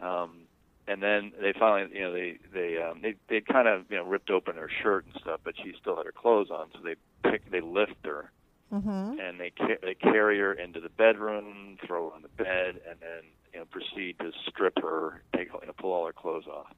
[0.00, 0.46] Um,
[0.88, 4.04] and then they finally, you know, they they um, they they kind of you know
[4.04, 6.96] ripped open her shirt and stuff, but she still had her clothes on, so they
[7.30, 8.32] pick they lift her
[8.72, 9.18] Mm-hmm.
[9.20, 12.98] and they ca- they carry her into the bedroom, throw her on the bed, and
[13.00, 16.72] then you know proceed to strip her, take you know, pull all her clothes off.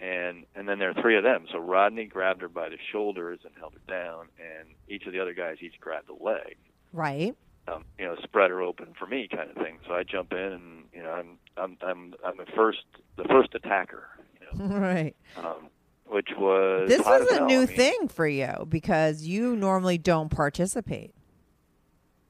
[0.00, 1.46] And and then there are three of them.
[1.52, 5.20] So Rodney grabbed her by the shoulders and held her down, and each of the
[5.20, 6.56] other guys each grabbed a leg,
[6.92, 7.34] Right.
[7.68, 9.78] um, you know, spread her open for me, kind of thing.
[9.86, 12.84] So I jump in, and you know, I'm I'm I'm I'm the first
[13.16, 14.04] the first attacker,
[14.40, 15.14] you know, Right.
[15.36, 15.68] um,
[16.12, 19.98] which was This hot was a new I mean, thing for you because you normally
[19.98, 21.14] don't participate.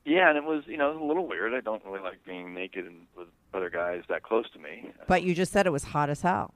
[0.04, 1.54] Yeah, and it was you know it was a little weird.
[1.54, 4.90] I don't really like being naked and with other guys that close to me.
[5.06, 6.54] But you just said it was hot as hell.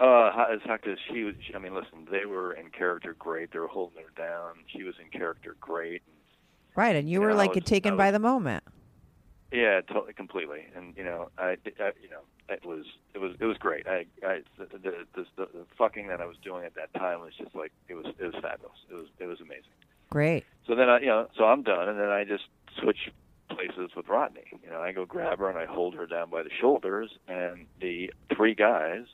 [0.00, 1.34] Uh, how- as heck as she was.
[1.44, 3.50] She, I mean, listen, they were in character great.
[3.52, 4.54] They were holding her down.
[4.68, 6.02] She was in character great.
[6.76, 6.94] Right.
[6.94, 8.62] And you Yeah, were I like was- taken I by the moment.
[9.52, 10.66] Yeah, totally, completely.
[10.76, 12.84] And you know, I, I you know, it was
[13.14, 13.86] it was it was great.
[13.86, 17.32] I, I the, the, the, the, fucking that I was doing at that time was
[17.38, 18.76] just like it was it was fabulous.
[18.90, 19.72] It was it was amazing.
[20.10, 20.44] Great.
[20.66, 22.44] So then I, you know, so I'm done, and then I just
[22.80, 23.10] switch
[23.50, 24.44] places with Rodney.
[24.62, 27.66] You know, I go grab her and I hold her down by the shoulders, and
[27.80, 29.04] the three guys,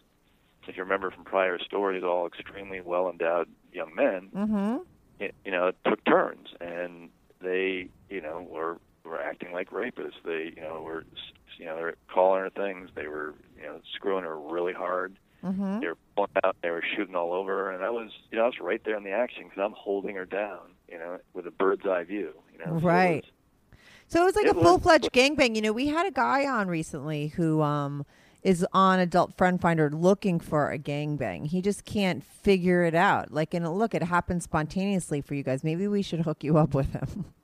[0.66, 4.77] if you remember from prior stories, all extremely well endowed young men, Mm-hmm.
[5.20, 10.14] y- you know, took turns, and they, you know, were were acting like rapists.
[10.25, 11.05] They, you know, were,
[11.59, 12.90] you know, they were calling her things.
[12.95, 15.17] They were, you know, screwing her really hard.
[15.45, 15.81] Mm-hmm.
[15.81, 18.45] they were pulling out, they were shooting all over, her, and I was, you know,
[18.45, 21.47] I was right there in the action because I'm holding her down, you know, with
[21.47, 22.64] a bird's eye view, you know.
[22.73, 23.25] so it Right.
[23.25, 25.55] was- So it was like It a full fledged gangbang.
[25.55, 28.07] You know, we had a guy on recently who um
[28.43, 31.47] is on Adult Friend Finder looking for a gangbang.
[31.49, 33.31] He just can't figure it out.
[33.33, 35.62] Like, and look, it happened spontaneously for you guys.
[35.62, 37.27] Maybe we should hook you up with him.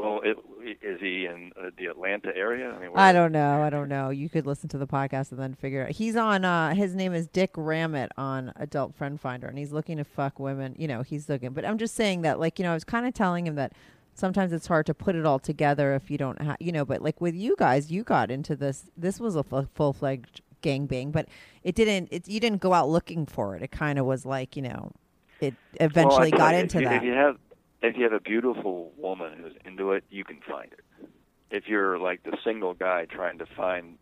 [0.00, 0.36] well, it,
[0.82, 2.70] is he in uh, the Atlanta area?
[2.70, 3.62] I mean, I don't know.
[3.62, 4.10] I don't know.
[4.10, 5.96] You could listen to the podcast and then figure it.
[5.96, 6.44] He's on.
[6.44, 10.38] uh His name is Dick Ramett on Adult Friend Finder, and he's looking to fuck
[10.38, 10.74] women.
[10.78, 11.50] You know, he's looking.
[11.50, 13.72] But I'm just saying that, like, you know, I was kind of telling him that
[14.14, 16.84] sometimes it's hard to put it all together if you don't have, you know.
[16.84, 18.90] But like with you guys, you got into this.
[18.96, 21.28] This was a full fledged gangbang, but
[21.62, 22.08] it didn't.
[22.10, 23.62] It you didn't go out looking for it.
[23.62, 24.92] It kind of was like, you know,
[25.40, 26.96] it eventually feel got into if that.
[26.96, 27.36] If you have
[27.82, 31.08] if you have a beautiful woman who's into it, you can find it.
[31.50, 33.98] If you're like the single guy trying to find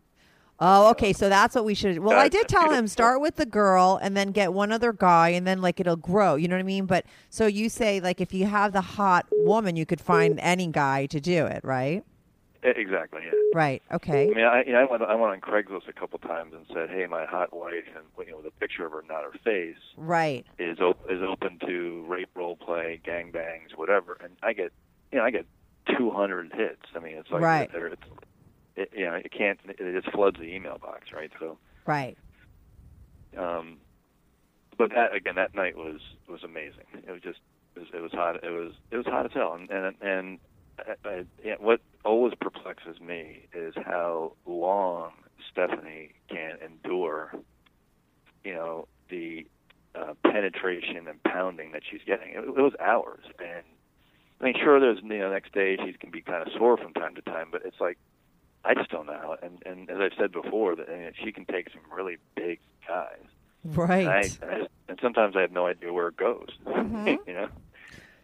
[0.59, 1.13] Oh, okay.
[1.13, 1.99] So that's what we should.
[1.99, 5.29] Well, I did tell him start with the girl and then get one other guy
[5.29, 6.35] and then like it'll grow.
[6.35, 6.87] You know what I mean?
[6.87, 10.67] But so you say like if you have the hot woman, you could find any
[10.67, 12.03] guy to do it, right?
[12.67, 13.31] E- exactly, yeah.
[13.53, 13.81] Right.
[13.91, 14.29] Okay.
[14.29, 16.65] I mean, I, you know, I went I went on Craigslist a couple times and
[16.73, 19.77] said, "Hey, my hot wife," and you know, the picture of her, not her face,
[19.95, 20.45] Right.
[20.59, 24.17] is op- is open to rape role play, gang bangs, whatever.
[24.21, 24.71] And I get,
[25.11, 25.45] you know, I get
[25.97, 26.81] 200 hits.
[26.95, 27.69] I mean, it's like Right.
[27.73, 28.01] It's,
[28.75, 29.59] it, you know, it can't.
[29.67, 31.31] It just floods the email box, right?
[31.39, 31.57] So.
[31.85, 32.17] Right.
[33.37, 33.77] Um,
[34.77, 35.99] but that again, that night was
[36.29, 36.85] was amazing.
[37.07, 37.39] It was just
[37.75, 38.43] it was, it was hot.
[38.43, 39.53] It was it was hot as hell.
[39.53, 40.39] And and, and
[40.79, 45.11] I, I, yeah, what always perplexes me is how long
[45.51, 47.33] Stephanie can endure.
[48.43, 49.45] You know the
[49.95, 52.29] uh, penetration and pounding that she's getting.
[52.29, 53.63] It, it was hours, and
[54.39, 56.93] I mean, sure, there's you know next day she can be kind of sore from
[56.93, 57.97] time to time, but it's like
[58.63, 59.13] I just don't know.
[59.19, 62.17] how- And and as I've said before, that I mean, she can take some really
[62.35, 63.19] big guys.
[63.65, 64.05] Right.
[64.05, 64.21] And, I,
[64.53, 66.49] and, I, and sometimes I have no idea where it goes.
[66.65, 67.17] Mhm.
[67.27, 67.49] you know,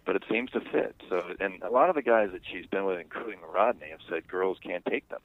[0.06, 0.96] but it seems to fit.
[1.10, 4.28] So, and a lot of the guys that she's been with, including Rodney, have said
[4.28, 5.22] girls can't take them.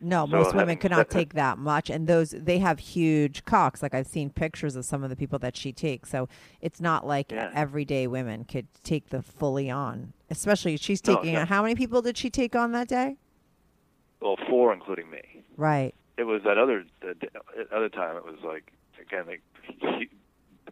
[0.00, 3.82] No, So most women could not take that much, and those they have huge cocks.
[3.82, 6.28] Like I've seen pictures of some of the people that she takes, so
[6.60, 7.50] it's not like Yeah.
[7.52, 10.12] everyday women could take the fully on.
[10.30, 11.32] Especially she's taking.
[11.34, 11.44] no.
[11.44, 13.16] How many people did she take on that day?
[14.20, 15.42] Well, four, including me.
[15.56, 15.94] Right.
[16.16, 18.16] It was that other the, the other time.
[18.16, 19.42] It was like again, like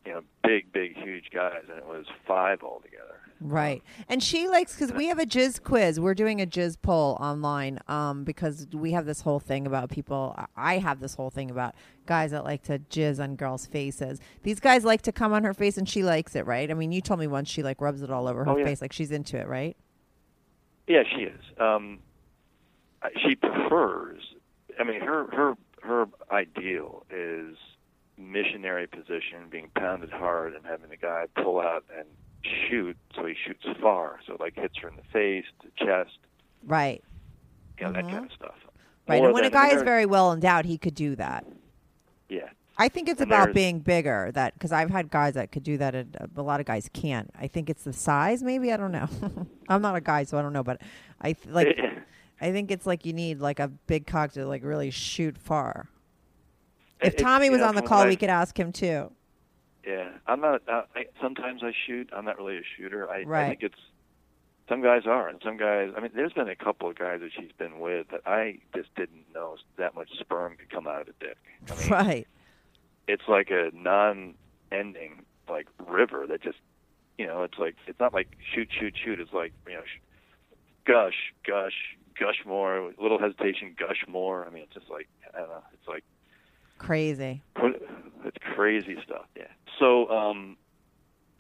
[0.07, 3.16] you know, big, big, huge guys, and it was five altogether.
[3.49, 3.83] Right.
[4.09, 6.01] And she likes because we have a jizz quiz.
[6.01, 10.35] We're doing a jizz poll online um, because we have this whole thing about people.
[10.57, 11.75] I have this whole thing about
[12.07, 14.21] guys that like to jizz on girls' faces.
[14.43, 16.71] These guys like to come on her face, and she likes it, right?
[16.71, 18.65] I mean, you told me once she like rubs it all over her Oh, yeah.
[18.65, 19.77] face, like she's into it, right?
[20.87, 21.41] Yeah, she is.
[21.59, 22.01] Um,
[23.23, 24.21] she prefers.
[24.79, 27.57] I mean, her her her ideal is
[28.19, 32.07] missionary position, being pounded hard, and having the guy pull out and
[32.69, 36.19] shoot, so he shoots far, so like hits her in the face, the chest,
[36.65, 37.03] Right.
[37.79, 37.95] you know, Mhm.
[37.95, 38.55] that kind of stuff.
[39.09, 39.19] Right.
[39.19, 41.45] More and when a guy is very well endowed, he could do that.
[42.29, 44.31] yeah, I think it's And about being bigger.
[44.35, 46.91] That because I've had guys that could do that, and uh, a lot of guys
[46.93, 47.31] can't.
[47.39, 48.43] I think it's the size.
[48.43, 49.09] Maybe I don't know.
[49.69, 50.65] I'm not a guy, so I don't know.
[50.65, 50.81] But
[51.21, 51.79] I th- like.
[52.41, 55.89] I think it's like you need like a big cock to like really shoot far.
[57.01, 59.11] If It- Tommy was know, on the call, I- we could ask him too.
[59.87, 60.63] Yeah, I'm not.
[60.69, 62.11] Uh, I, sometimes I shoot.
[62.15, 63.09] I'm not really a shooter.
[63.09, 63.79] I, I think it's
[64.69, 65.93] some guys are, and some guys.
[65.97, 68.93] I mean, there's been a couple of guys that she's been with that I just
[68.97, 71.37] didn't know that much sperm could come out of a dick.
[71.71, 72.29] I mean, Right.
[73.07, 76.59] it's like a non-ending like river that just,
[77.17, 79.21] you know, it's like it's not like shoot, shoot, shoot.
[79.21, 79.83] It's like you know,
[80.85, 81.75] gush, gush,
[82.19, 82.93] gush more.
[83.01, 84.45] Little hesitation, gush more.
[84.45, 85.63] I mean, it's just like I don't know.
[85.75, 86.03] It's like
[86.79, 87.43] Crazy.
[88.25, 89.27] it's crazy stuff.
[89.37, 89.45] Yeah.
[89.79, 90.57] So, um,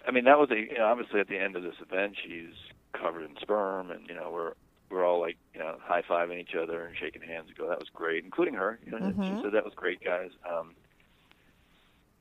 [0.07, 2.55] I mean, that was a you know, obviously at the end of this event, she's
[2.92, 4.53] covered in sperm, and you know, we're
[4.90, 7.49] we're all like you know high fiving each other and shaking hands.
[7.49, 8.79] And go, that was great, including her.
[8.85, 9.37] You know, Mhm.
[9.37, 10.31] she said that was great, guys.
[10.49, 10.75] Um,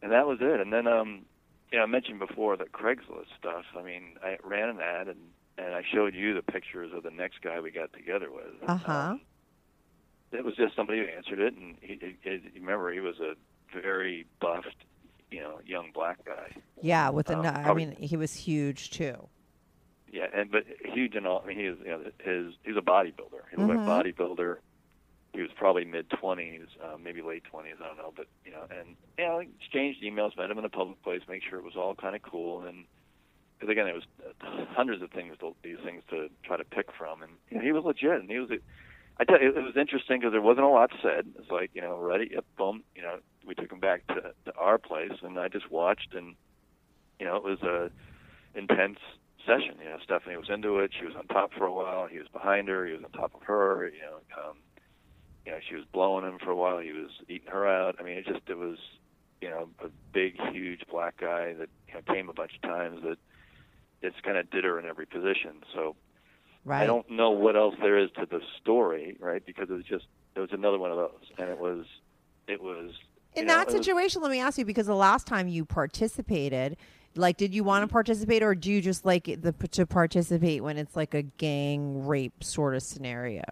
[0.02, 0.60] and that was it.
[0.60, 1.26] And then, um,
[1.72, 3.66] you know, I mentioned before the Craigslist stuff.
[3.78, 5.20] I mean, I ran an ad and
[5.58, 8.68] and I showed you the pictures of the next guy we got together with.
[8.68, 8.92] Uh huh.
[8.94, 9.22] Um,
[10.36, 12.16] it was just somebody who answered it, and he, he,
[12.54, 13.34] he remember he was a
[13.82, 14.76] very buffed,
[15.32, 16.56] you know, young black guy.
[16.82, 17.10] Yeah.
[17.10, 19.28] With the, Um, I probably- mean, he was huge too.
[20.12, 21.42] Yeah, and but huge and all.
[21.44, 23.42] I mean, he was you know his he's a bodybuilder.
[23.52, 23.84] He looked Mhm.
[23.86, 24.58] a bodybuilder.
[25.34, 27.76] He was probably mid twenties, uh, maybe late twenties.
[27.84, 30.70] I don't know, but you know, and you know, exchanged emails, met him in a
[30.70, 32.86] public place, make sure it was all kind of cool, and
[33.60, 36.90] because again, it was uh, hundreds of things, to, these things to try to pick
[36.94, 38.60] from, and you know, he was legit, and he was a
[39.18, 41.28] I tell you, it was interesting because there wasn't a lot said.
[41.40, 42.84] It's like you know, ready, yep, boom.
[42.96, 46.36] You know, we took him back to, to our place, and I just watched, and
[47.20, 47.92] you know, it was a
[48.58, 49.00] intense
[49.46, 49.76] session.
[49.80, 50.92] You know, Stephanie was into it.
[50.98, 52.08] She was on top for a while.
[52.08, 52.86] He was behind her.
[52.86, 53.88] He was on top of her.
[53.88, 54.58] You know, um,
[55.46, 56.80] you know, she was blowing him for a while.
[56.80, 57.96] He was eating her out.
[58.00, 58.78] I mean, it just it was,
[59.42, 63.02] you know, a big, huge black guy that you know, came a bunch of times
[63.04, 63.18] that
[64.02, 65.64] just kind of did her in every position.
[65.74, 65.96] So
[66.66, 66.82] Right.
[66.82, 69.46] I don't know what else there is to the story, right?
[69.46, 71.86] Because it was just it was another one of those, and it was
[72.48, 72.92] it was
[73.36, 75.64] In know, that it was- situation, let me ask you because the last time you
[75.64, 76.76] participated,
[77.16, 80.78] like, did you want to participate, or do you just like the to participate when
[80.78, 83.44] it's like a gang rape sort of scenario?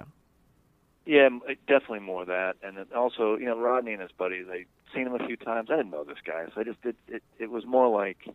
[1.05, 1.29] Yeah,
[1.67, 4.45] definitely more of that, and then also, you know, Rodney and his buddies.
[4.49, 5.69] I seen him a few times.
[5.69, 6.95] I didn't know this guy, so I just did.
[7.07, 8.27] It, it was more like,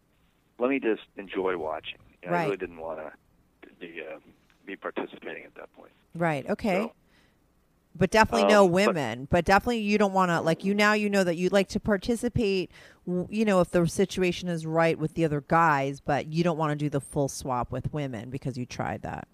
[0.58, 1.98] let me just enjoy watching.
[2.22, 3.12] You know, I really didn't want to
[3.80, 4.18] be uh,
[4.68, 5.90] be participating at that point.
[6.14, 6.48] Right.
[6.48, 6.82] Okay.
[6.82, 6.92] So,
[7.96, 9.26] But definitely Um, no women.
[9.30, 10.92] But, definitely you don't want to like you now.
[10.92, 12.70] You know that you like to participate.
[13.06, 16.70] You know if the situation is right with the other guys, but you don't want
[16.70, 19.26] to do the full swap with women because you tried that.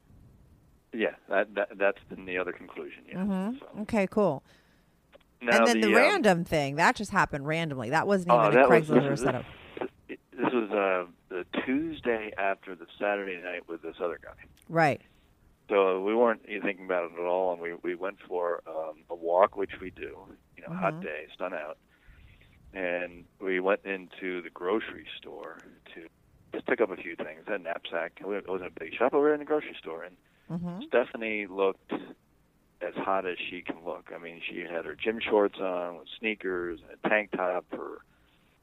[0.96, 3.02] yeah, that, that that's been the other conclusion.
[3.08, 3.16] Yeah.
[3.16, 3.58] Mhm.
[3.58, 4.06] So, Okay.
[4.06, 4.44] Cool.
[5.42, 7.90] now and then the, um, random thing that just happened randomly.
[7.90, 11.44] That wasn't even Oh, a that was- Craigslist or this is- This was uh, the
[11.66, 14.34] Tuesday after the Saturday night with this other guy.
[14.68, 15.00] Right.
[15.70, 19.04] So we weren't even thinking about it at all, and we we went for um,
[19.10, 20.16] a walk, which we do.
[20.56, 21.00] You know, hot Mhm.
[21.00, 21.78] day, sun out,
[22.72, 25.58] and we went into the grocery store
[25.94, 26.06] to
[26.54, 27.44] just pick up a few things.
[27.46, 28.12] A knapsack.
[28.20, 30.16] It wasn't a big shop, but we were in the grocery store, and
[30.48, 31.92] hmm Stephanie looked
[32.80, 34.10] as hot as she can look.
[34.14, 37.64] I mean, she had her gym shorts on with sneakers and a tank top.
[37.72, 37.98] Her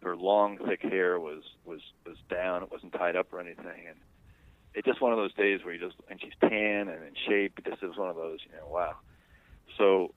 [0.04, 2.64] her long, thick hair was was was down.
[2.64, 4.00] It wasn't tied up or anything, and
[4.74, 7.60] it's just one of those days where you just and she's tan and in shape.
[7.66, 8.96] Just was one of those, you know, wow.
[9.78, 10.14] So,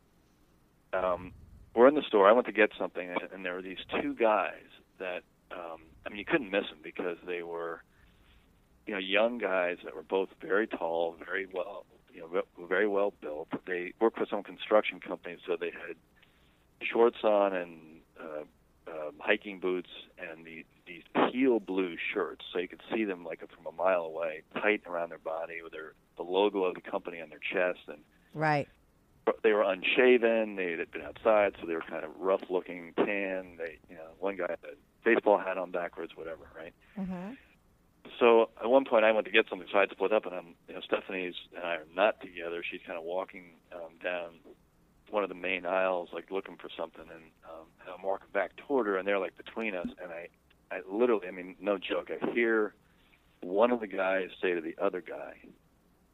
[0.93, 1.33] um,
[1.75, 2.29] we're in the store.
[2.29, 6.09] I went to get something, and, and there were these two guys that um, I
[6.09, 7.83] mean, you couldn't miss them because they were
[8.87, 13.13] you know, young guys that were both very tall, very well, you know, very well
[13.21, 13.49] built.
[13.67, 15.97] They worked for some construction companies, so they had
[16.83, 17.81] shorts on and
[18.21, 18.45] uh,
[18.95, 21.03] uh, hiking boots and the, these
[21.33, 25.11] teal blue shirts, so you could see them like from a mile away, tight around
[25.11, 27.99] their body with their the logo of the company on their chest, and
[28.35, 28.69] Right.
[29.43, 30.55] they were unshaven.
[30.57, 33.57] They had been outside, so they were kind of rough-looking, tan.
[33.59, 36.73] They, you know, one guy had a baseball hat on backwards, whatever, right?
[36.99, 37.33] Mm-hmm.
[38.21, 40.25] so at one point I went to get something, so I had to split up,
[40.27, 42.63] and I'm, you know, Stephanie's and I are not together.
[42.69, 44.35] She's kind of walking um, down
[45.11, 48.53] one of the main aisles, like looking for something, and, um, and I'm walking back
[48.57, 50.29] toward her, and they're like between us, and I,
[50.71, 52.75] I literally, I mean, no joke, I hear
[53.41, 55.35] one of the guys say to the other guy,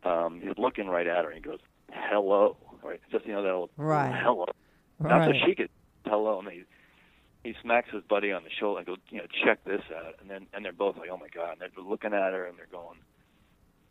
[0.02, 1.60] um, he's looking right at her, and he goes,
[1.92, 3.00] "Hello," right?
[3.12, 4.12] Just you know that old Right.
[4.22, 4.46] hello.
[4.98, 5.68] Not so she could
[6.06, 6.40] hello.
[6.40, 6.64] And he,
[7.44, 10.14] he smacks his buddy on the shoulder and goes, you know, check this out.
[10.20, 11.52] And then and they're both like, oh my god.
[11.52, 12.98] And they're looking at her and they're going,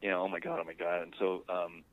[0.01, 1.03] you know, oh my god, oh my god.
[1.03, 1.83] And so um,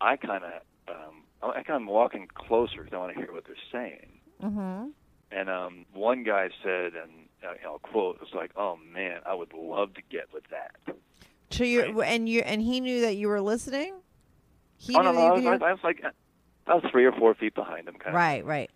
[0.00, 0.52] I kind of
[0.88, 4.20] um, I kind of walking closer because I want to hear what they're saying.
[4.42, 4.88] Mm-hmm.
[5.30, 9.20] And um, one guy said, and uh, you know, quote, it was like, "Oh man,
[9.26, 10.76] I would love to get with that."
[11.50, 12.08] So you Right.
[12.12, 13.94] and you and he knew that you were listening.
[14.76, 16.02] He oh knew no, no, you I was, I was like,
[16.66, 18.14] I was three or four feet behind him, kind of.
[18.14, 18.70] right, right.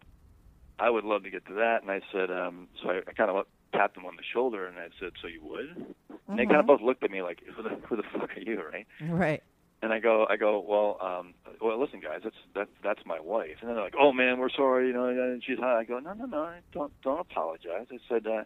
[0.78, 1.82] I would love to get to that.
[1.82, 4.78] And I said, um, so I, I kind of tapped him on the shoulder and
[4.78, 5.94] I said, so you would?
[6.28, 8.40] And they kind of both looked at me like, who the, who the fuck are
[8.40, 8.86] you, right?
[9.08, 9.42] Right.
[9.80, 13.58] And I go, I go, well, um, well, listen, guys, that's that, that's my wife.
[13.60, 15.76] And then they're like, oh man, we're sorry, you know, and she's hot.
[15.76, 17.86] I go, no, no, no, don't don't apologize.
[17.92, 18.42] I said, uh,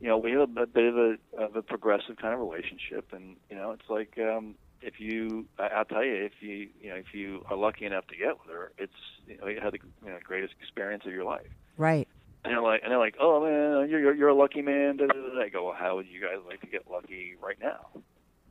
[0.00, 3.12] you know, we have a, a bit of a of a progressive kind of relationship,
[3.12, 6.90] and you know, it's like um, if you, I, I'll tell you, if you, you
[6.90, 8.92] know, if you are lucky enough to get with her, it's
[9.26, 11.48] you know, you had the you know, greatest experience of your life.
[11.76, 12.08] Right.
[12.44, 14.96] And they're like, and they're like, oh man, you're you're, you're a lucky man.
[14.96, 15.42] Da, da, da, da.
[15.42, 17.88] I go, well, how would you guys like to get lucky right now?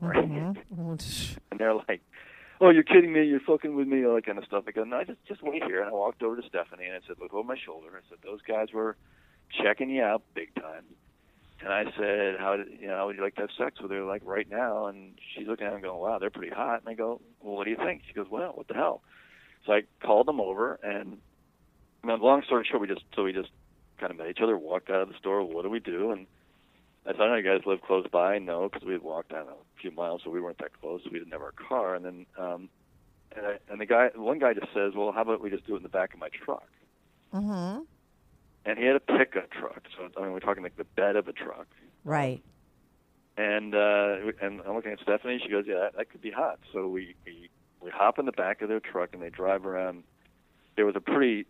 [0.02, 0.30] Right.
[0.30, 1.38] Mhm.
[1.52, 2.02] And they're like,
[2.62, 3.24] oh, you're kidding me.
[3.24, 4.64] You're fucking with me, all that kind of stuff.
[4.68, 5.82] I go, no, just just wait here.
[5.82, 7.90] And I walked over to Stephanie and I said, look over my shoulder.
[7.94, 8.96] I said, those guys were
[9.62, 10.84] checking you out big time.
[11.62, 12.96] And I said, how did you know?
[12.96, 14.86] How would you like to have sex with her like right now?
[14.86, 16.80] And she's looking at him going, wow, they're pretty hot.
[16.80, 18.04] And I go, well, what do you think?
[18.08, 19.02] She goes, well, what the hell?
[19.66, 21.18] So I called them over, and
[22.02, 23.50] I mean, long story short, we just so we just
[24.00, 25.44] kind of met each other, walked out of the store.
[25.44, 26.12] What do we do?
[26.12, 26.28] And
[27.18, 28.38] I I you guys live close by.
[28.38, 31.02] No, because we had walked down a few miles, so we weren't that close.
[31.04, 31.96] So we didn't have our car.
[31.96, 32.70] And then, um,
[33.36, 35.74] and, I, and the guy, one guy just says, well, how about we just do
[35.74, 36.68] it in the back of my truck?
[37.34, 37.86] Mhm.
[38.66, 41.28] And he had a pickup truck, so I mean, we're talking like the bed of
[41.28, 41.68] a truck.
[42.04, 42.44] Right.
[43.38, 45.40] And uh, and I'm looking at Stephanie.
[45.42, 47.50] She goes, "Yeah, that, that could be hot." So we, we
[47.82, 50.04] we hop in the back of their truck and they drive around.
[50.76, 51.46] There was a pretty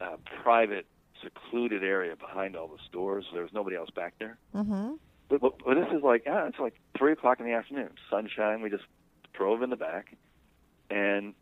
[0.00, 0.86] uh, private,
[1.22, 3.24] secluded area behind all the stores.
[3.28, 4.38] So there was nobody else back there.
[4.54, 4.94] Mm-hmm.
[5.28, 8.62] But, but, but this is like, yeah, it's like three o'clock in the afternoon, sunshine.
[8.62, 8.84] We just
[9.32, 10.16] drove in the back,
[10.90, 11.34] and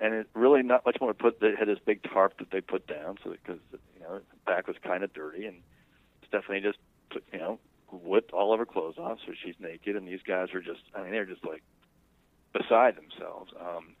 [0.00, 1.14] and it really not much more.
[1.14, 4.36] Put they had this big tarp that they put down, so because you know the
[4.46, 5.62] back was kind of dirty, and
[6.28, 6.78] Stephanie just
[7.10, 7.58] put, you know
[7.92, 11.02] whipped all of her clothes off, so she's naked, and these guys are just, I
[11.02, 11.62] mean, they're just like
[12.52, 13.52] beside themselves.
[13.58, 13.96] Um,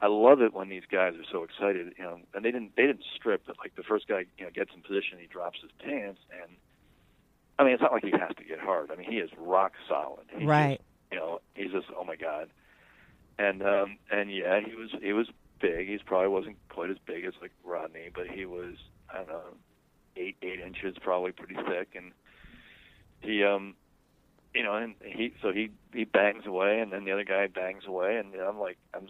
[0.00, 2.86] I love it when these guys are so excited, you know, and they didn't they
[2.86, 5.70] didn't strip, but like the first guy, you know, gets in position, he drops his
[5.78, 6.56] pants, and
[7.58, 8.90] I mean, it's not like he has to get hard.
[8.90, 10.26] I mean, he is rock solid.
[10.36, 10.78] He's Right.
[10.78, 12.48] Just, you know, he's just oh my god,
[13.38, 15.28] and um, and yeah, he was he was
[15.60, 15.88] big.
[15.88, 18.74] He's probably wasn't quite as big as like Rodney, but he was
[19.10, 19.42] I don't know
[20.16, 22.12] eight eight inches, probably pretty thick, and
[23.20, 23.74] he um
[24.54, 27.84] you know, and he so he he bangs away, and then the other guy bangs
[27.86, 29.08] away, and you know, I'm like I'm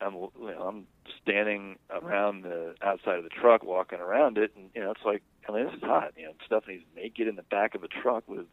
[0.00, 0.86] I'm you know I'm
[1.22, 5.22] standing around the outside of the truck, walking around it, and you know it's like
[5.48, 6.12] I mean this is hot.
[6.16, 8.46] You know, Stephanie's naked in the back of a truck with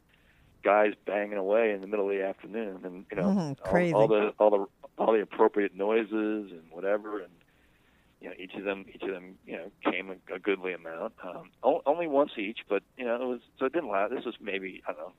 [0.63, 3.93] guys banging away in the middle of the afternoon, and you know Mhm, all, crazy.
[3.93, 4.65] all the all the
[4.97, 7.31] all the appropriate noises and whatever, and
[8.21, 11.13] you know each of them each of them you know came a, a goodly amount,
[11.23, 11.51] um,
[11.85, 14.13] only once each, but you know it was so it didn't last.
[14.15, 15.13] This was maybe I don't know.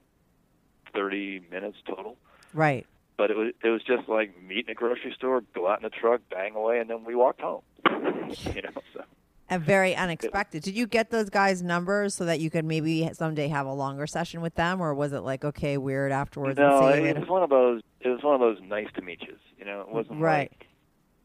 [0.94, 2.16] 30 minutes total.
[2.52, 2.86] Right.
[3.16, 5.84] But it was it was just like meet in a grocery store, go out in
[5.84, 7.62] a truck, bang away, and then we walked home.
[7.88, 9.04] you know, so
[9.48, 10.62] And very unexpected.
[10.64, 14.06] Did you get those guys' numbers so that you could maybe someday have a longer
[14.08, 16.58] session with them, or was it like okay, weird afterwards?
[16.58, 17.20] no, and see you it later?
[17.20, 17.82] was one of those.
[18.00, 19.38] It was one of those nice to meet yous.
[19.58, 20.50] You know, it wasn't Right.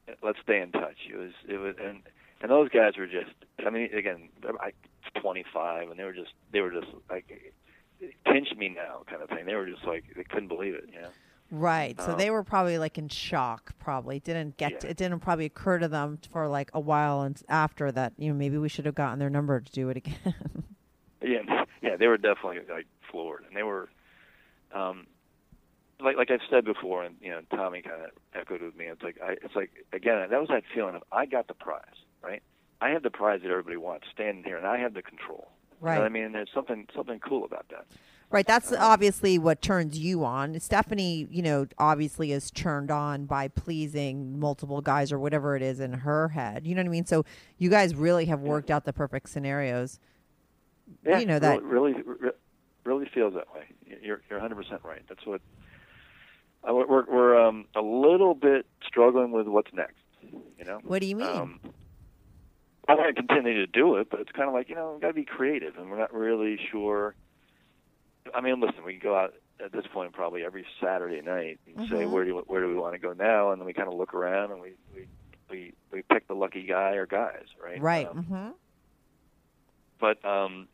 [0.07, 0.97] like let's stay in touch.
[1.11, 2.01] It was it was and
[2.41, 3.31] and those guys were just.
[3.65, 4.29] I mean, again,
[4.61, 4.71] I
[5.19, 7.53] 25, and they were just they were just like
[8.25, 9.45] pinch me now kind of thing.
[9.45, 10.85] They were just like they couldn't believe it.
[10.93, 11.09] You know.
[11.51, 11.99] Right.
[11.99, 13.73] So Um, they were probably like in shock.
[13.79, 14.83] Probably didn't get.
[14.83, 14.91] Yeah.
[14.91, 18.13] it didn't probably occur to them for like a while and after that.
[18.17, 20.33] You know, maybe we should have gotten their number to do it again.
[21.21, 23.89] Yeah, yeah, they were definitely like floored, and they were,
[24.73, 25.05] um,
[25.99, 28.85] like like I've said before, and you know, Tommy kind of echoed with me.
[28.85, 31.83] It's like I, it's like again, that was that feeling of I got the prize,
[32.23, 32.41] right?
[32.79, 35.49] I have the prize that everybody wants, standing here, and I have the control.
[35.81, 36.01] You know Right.
[36.01, 37.85] I mean, there's something something cool about that.
[38.31, 40.59] Right, that's obviously what turns you on.
[40.59, 45.79] Stephanie, you know, obviously is turned on by pleasing multiple guys or whatever it is
[45.79, 46.67] in her head.
[46.67, 47.05] You know what I mean?
[47.07, 47.25] So
[47.57, 49.99] you guys really have worked out the perfect scenarios.
[51.03, 52.31] Yeah, You know, that- really, really,
[52.83, 53.63] really feels that way.
[54.01, 55.01] You're you're 100 percent right.
[55.09, 55.41] That's what.
[56.67, 59.95] Uh, we're we're, we're um, a little bit struggling with what's next.
[60.21, 60.79] You know.
[60.83, 61.27] What do you mean?
[61.27, 61.59] Um,
[62.87, 65.01] I want to continue to do it, but it's kind of like you know, we've
[65.01, 67.15] got to be creative, and we're not really sure.
[68.35, 71.87] I mean, listen, we can go out at this point probably every Saturday night and
[71.89, 72.11] say Mhm.
[72.11, 73.93] where do you, where do we want to go now, and then we kind of
[73.95, 75.07] look around and we we
[75.49, 77.81] we, we pick the lucky guy or guys, right?
[77.81, 78.07] right.
[78.07, 78.49] Um, hmm
[79.99, 80.67] but um,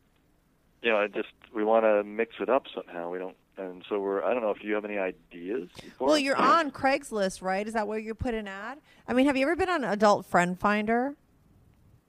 [0.82, 3.10] you know, it just we want to mix it up somehow.
[3.10, 4.22] We don't, and so we're.
[4.22, 5.68] I don't know if you have any ideas.
[5.98, 7.66] Well, you're on Craigslist, right?
[7.66, 8.78] Is that where you put an ad?
[9.08, 11.16] I mean, have you ever been on Adult Friend Finder?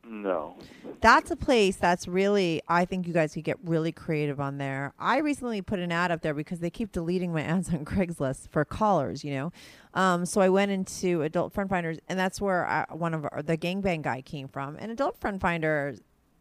[0.09, 0.55] No.
[1.01, 4.93] That's a place that's really, I think you guys could get really creative on there.
[4.97, 8.49] I recently put an ad up there because they keep deleting my ads on Craigslist
[8.49, 9.51] for callers, you know.
[9.93, 13.41] Um, so I went into Adult Friend Finders, and that's where I, one of our,
[13.43, 14.77] the gangbang guy came from.
[14.79, 15.95] And Adult Friend Finder,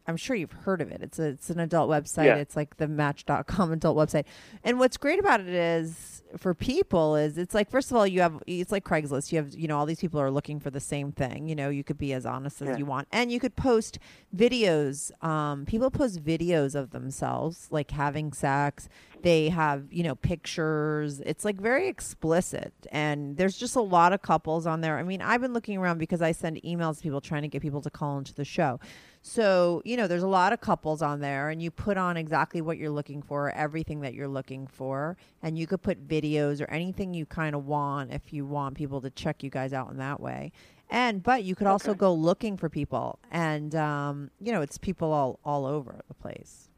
[0.07, 1.03] I'm sure you've heard of it.
[1.03, 2.27] It's a, it's an adult website.
[2.27, 2.37] Yeah.
[2.37, 4.25] It's like the Match.com adult website.
[4.63, 8.21] And what's great about it is for people is it's like first of all you
[8.21, 9.33] have it's like Craigslist.
[9.33, 11.49] You have you know all these people are looking for the same thing.
[11.49, 12.77] You know you could be as honest as Yeah.
[12.79, 13.99] you want, and you could post
[14.35, 15.11] videos.
[15.25, 18.89] Um, people post videos of themselves like having sex.
[19.23, 21.21] They have you know pictures.
[21.21, 24.99] It's like very explicit, and there's just a lot of couples on there.
[24.99, 27.63] I mean, I've been looking around because I send emails to people trying to get
[27.63, 28.79] people to call into the show.
[29.23, 32.61] So, you know, there's a lot of couples on there, and you put on exactly
[32.61, 35.17] what you're looking for, everything that you're looking for.
[35.43, 36.26] And you could put videos
[36.61, 39.91] or anything you kind of want if you want people to check you guys out
[39.91, 40.53] in that way.
[40.91, 43.19] And, but you could also go looking for people.
[43.31, 46.69] And, um, you know, it's people all, all over the place.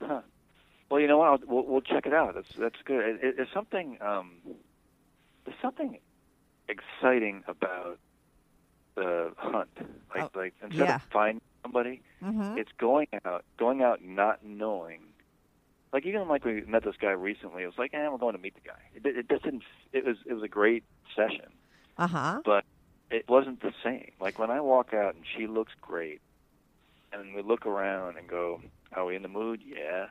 [0.00, 0.20] Huh.
[0.90, 1.28] Well, you know what?
[1.28, 2.34] I'll, we'll, we'll check it out.
[2.34, 3.04] That's that's good.
[3.04, 3.98] It, it, it's something.
[4.00, 4.32] Um,
[5.44, 5.98] there's something
[6.68, 7.98] exciting about
[8.94, 9.68] the hunt.
[10.14, 10.94] Like Oh, like instead yeah.
[10.96, 12.56] of finding somebody, Mm-hmm.
[12.58, 15.00] it's going out, going out, not knowing.
[15.94, 17.62] Like even like we met this guy recently.
[17.62, 18.80] It was like, eh, we're going to meet the guy.
[18.96, 19.62] It, it just didn't.
[19.92, 20.82] It was it was a great
[21.14, 21.46] session,
[21.96, 22.40] Uh huh.
[22.44, 22.64] but
[23.12, 24.10] it wasn't the same.
[24.20, 26.20] Like when I walk out and she looks great,
[27.12, 28.60] and we look around and go,
[28.92, 30.06] "Are we in the mood?" Yeah.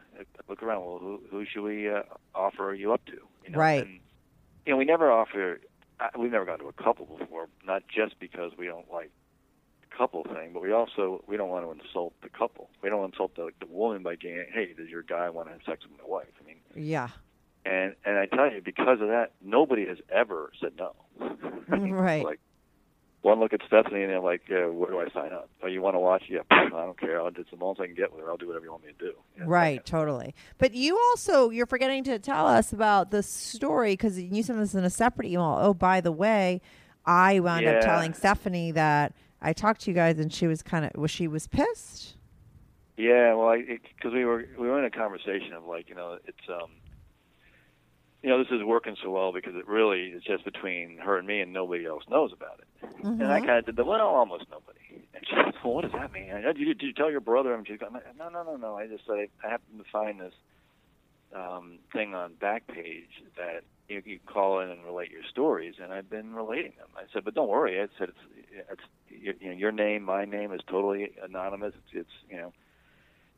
[0.48, 0.86] Look around.
[0.86, 2.04] Well, who who should we uh,
[2.34, 3.18] offer you up to?
[3.44, 3.60] You know?
[3.60, 3.86] Right.
[3.86, 4.00] And,
[4.66, 5.60] you know, we never offer.
[6.18, 7.50] We've never gone to a couple before.
[7.66, 9.12] Not just because we don't like
[9.98, 12.70] couple thing, but we also we don't want to insult the couple.
[12.82, 15.62] We don't insult the, the woman by saying, "Hey, does your guy want to have
[15.66, 17.10] sex with my wife?" I mean, Yeah.
[17.66, 20.94] and and I tell you, because of that, nobody has ever said no.
[21.70, 22.24] Right.
[22.26, 22.40] Like
[23.22, 25.50] one look at Stephanie and they're like, yeah, "Where do I sign up?
[25.64, 26.24] Oh, you want to watch?
[26.28, 27.22] Yeah, I don't care.
[27.22, 28.30] I'll, the most I can get with her.
[28.30, 30.36] I'll do whatever you want me to do." Know, Right, totally.
[30.58, 34.76] But you also you're forgetting to tell us about the story because you sent this
[34.76, 35.58] in a separate email.
[35.62, 36.60] Oh, by the way,
[37.06, 39.14] I wound up telling Stephanie that
[39.44, 42.16] I talked to you guys and she was kind of was she was pissed.
[42.96, 46.50] Yeah, well, because we were we were in a conversation of like, you know, it's
[46.50, 46.70] um,
[48.22, 51.28] you know, this is working so well because it really is just between her and
[51.28, 52.94] me, and nobody else knows about it.
[53.04, 54.80] And I kind of did the well, almost nobody.
[55.14, 56.30] And she said, "Well, what does that mean?
[56.30, 58.78] Did you, did you tell your brother?" And she's going, "No, no, no, no.
[58.78, 60.34] I just said I, I happened to find this
[61.36, 66.10] um, thing on Backpage that you, you call in and relate your stories, and I've
[66.10, 69.72] been relating them." I said, "But don't worry." I said, "It's it's you know, your
[69.72, 71.74] name, my name is totally anonymous.
[71.76, 72.54] It's, it's you know."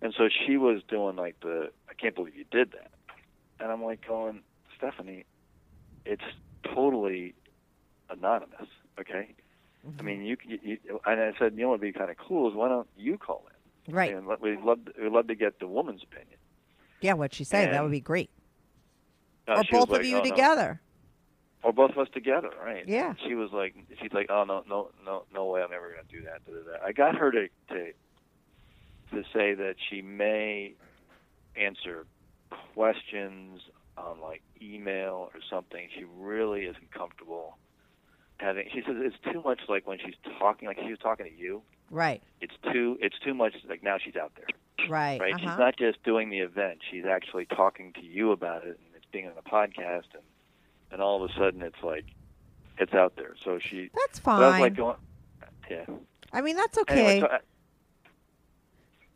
[0.01, 2.91] And so she was doing like the, I can't believe you did that.
[3.59, 4.41] And I'm like going,
[4.77, 5.25] Stephanie,
[6.05, 6.21] it's
[6.63, 7.33] totally
[8.09, 8.67] anonymous,
[8.99, 9.33] okay?
[9.97, 12.17] I mean, you, you, you and I said, you know what would be kind of
[12.17, 13.45] cool is why don't you call
[13.87, 13.95] in?
[13.95, 14.13] Right.
[14.13, 16.37] And we'd love, we'd love to get the woman's opinion.
[17.01, 18.29] Yeah, what she said that would be great.
[19.47, 20.81] Uh, or both of you "Oh, no." together.
[21.65, 22.87] Or both of us together, right?
[22.87, 23.15] Yeah.
[23.27, 26.15] She was like, she's like, oh no, no, no, no way, I'm never going to
[26.15, 26.45] do that.
[26.45, 26.85] Da, da, da.
[26.85, 27.91] I got her to to
[29.11, 30.75] to say that she may
[31.55, 32.05] answer
[32.75, 33.61] questions
[33.97, 35.87] on like email or something.
[35.97, 37.57] She really isn't comfortable
[38.37, 38.67] having.
[38.71, 41.63] She says it's too much like when she's talking, like she was talking to you.
[41.89, 42.21] Right.
[42.41, 43.53] It's too, it's too much.
[43.67, 45.19] Like now she's out there Right.
[45.19, 45.33] right?
[45.33, 45.39] uh-huh.
[45.39, 49.05] She's not just doing the event; she's actually talking to you about it, and it's
[49.11, 50.23] being on a podcast, and
[50.95, 52.05] and all of a sudden it's like
[52.77, 53.35] it's out there.
[53.43, 54.61] So she, That's so I was fine.
[54.61, 54.95] like going,
[55.69, 55.83] yeah.
[56.31, 57.19] I mean, that's Anyway, okay.
[57.19, 57.39] so, I,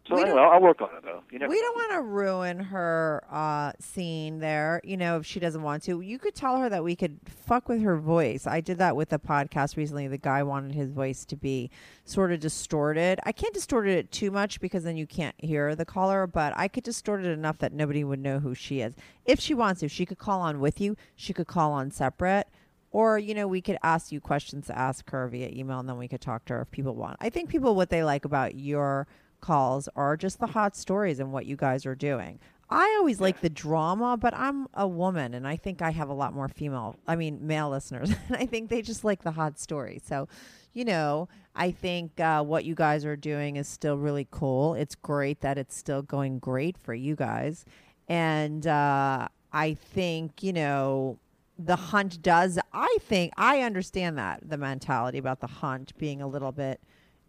[0.10, 1.22] so We anyway, don't- I'll, work on it though.
[1.32, 4.82] You never we don't want to ruin her uh, scene there.
[4.84, 7.70] You know, if she doesn't want to, you could tell her that we could fuck
[7.70, 8.47] with her voice.
[8.47, 10.07] I did that with a podcast recently.
[10.07, 11.70] The guy wanted his voice to be
[12.03, 13.20] sort of distorted.
[13.24, 16.68] I can't distort it too much because then you can't hear the caller, but I
[16.68, 18.95] could distort it enough that nobody would know who she is.
[19.26, 20.97] If she wants to, she could call on with you.
[21.16, 22.47] She could call on separate.
[22.91, 25.99] Or, you know, we could ask you questions to ask her via email and then
[25.99, 27.18] we could talk to her if people want.
[27.20, 29.05] I think people, what they like about your
[29.41, 32.39] calls are just the hot stories and what you guys are doing.
[32.69, 36.13] I always like the drama, but I'm a woman and I think I have a
[36.13, 38.11] lot more female, I mean, male listeners.
[38.27, 40.03] and I think they just like the hot stories.
[40.05, 40.27] So,
[40.73, 44.75] you know, I think uh, what you guys are doing is still really cool.
[44.75, 47.65] It's great that it's still going great for you guys.
[48.07, 51.17] And uh, I think, you know,
[51.61, 56.27] the hunt does i think i understand that the mentality about the hunt being a
[56.27, 56.79] little bit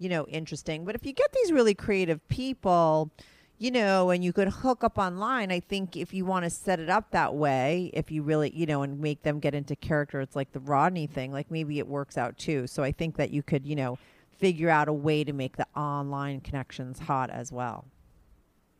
[0.00, 3.10] you know interesting but if you get these really creative people
[3.58, 6.80] you know and you could hook up online i think if you want to set
[6.80, 10.20] it up that way if you really you know and make them get into character
[10.20, 13.30] it's like the rodney thing like maybe it works out too so i think that
[13.30, 13.98] you could you know
[14.38, 17.84] figure out a way to make the online connections hot as well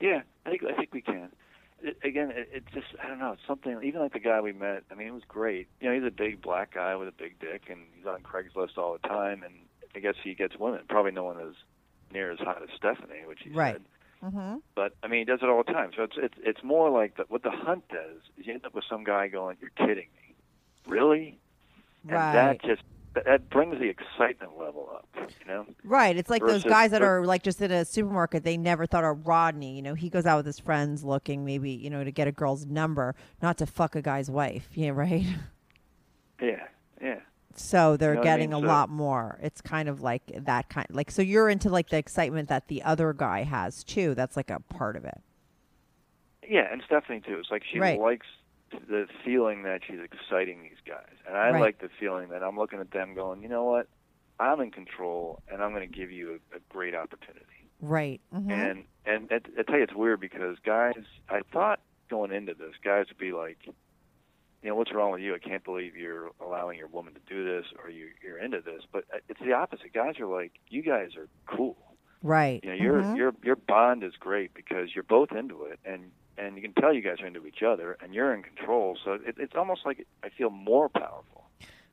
[0.01, 1.29] Yeah, I think I think we can.
[1.83, 3.33] It, again, it, it just I don't know.
[3.33, 3.79] It's something.
[3.83, 4.85] Even like the guy we met.
[4.91, 5.69] I mean, it was great.
[5.81, 8.79] You know, he's a big black guy with a big dick, and he's on Craigslist
[8.79, 9.43] all the time.
[9.43, 9.55] And
[9.95, 10.81] I guess he gets women.
[10.89, 11.55] Probably no one as
[12.13, 13.75] near as hot as Stephanie, which he Right.
[13.75, 13.85] said.
[14.33, 14.57] mm-hmm.
[14.75, 15.91] But I mean, he does it all the time.
[15.97, 18.23] So it's it's it's more like the, what the hunt does.
[18.39, 20.35] Is you end up with some guy going, "You're kidding me,
[20.87, 21.39] really?"
[22.05, 22.33] And Right.
[22.33, 22.83] that just
[23.15, 25.09] that, that brings the excitement level up.
[25.17, 25.67] You know.
[25.85, 26.17] Right.
[26.17, 28.45] It's like those guys that are like just in a supermarket.
[28.45, 29.75] They never thought of Rodney.
[29.77, 32.33] You know, he goes out with his friends looking maybe, you know, to get a
[32.33, 34.69] girl's number, not to fuck a guy's wife.
[34.75, 35.27] Yeah, right?
[37.57, 38.59] So they're You know what I getting mean?
[38.59, 39.39] a So- lot more.
[39.43, 42.83] It's kind of like that kind like so you're into like the excitement that the
[42.83, 44.15] other guy has too.
[44.15, 45.21] That's like a part of it.
[46.49, 47.39] Yeah, and Stephanie too.
[47.39, 47.99] It's like she Right.
[48.01, 48.27] likes
[48.71, 51.61] the feeling that she's exciting these guys, and I Right.
[51.61, 53.89] like the feeling that I'm looking at them going, you know what,
[54.39, 57.45] I'm in control, and I'm going to give you a, a great opportunity.
[57.81, 58.21] Right.
[58.33, 58.51] Mhm.
[58.51, 60.95] And and I tell you, it's weird because guys,
[61.29, 63.59] I thought going into this, guys would be like,
[64.63, 65.35] you know, what's wrong with you?
[65.35, 68.83] I can't believe you're allowing your woman to do this, or you you're into this.
[68.93, 69.93] But uh, it's the opposite.
[69.93, 71.77] Guys are like, you guys are cool.
[72.23, 72.61] right.
[72.63, 73.17] You know, your Mhm.
[73.17, 76.93] your your bond is great because you're both into it, and and you can tell
[76.93, 78.97] you guys are into each other, and you're in control.
[79.05, 81.49] So it, it's almost like I feel more powerful,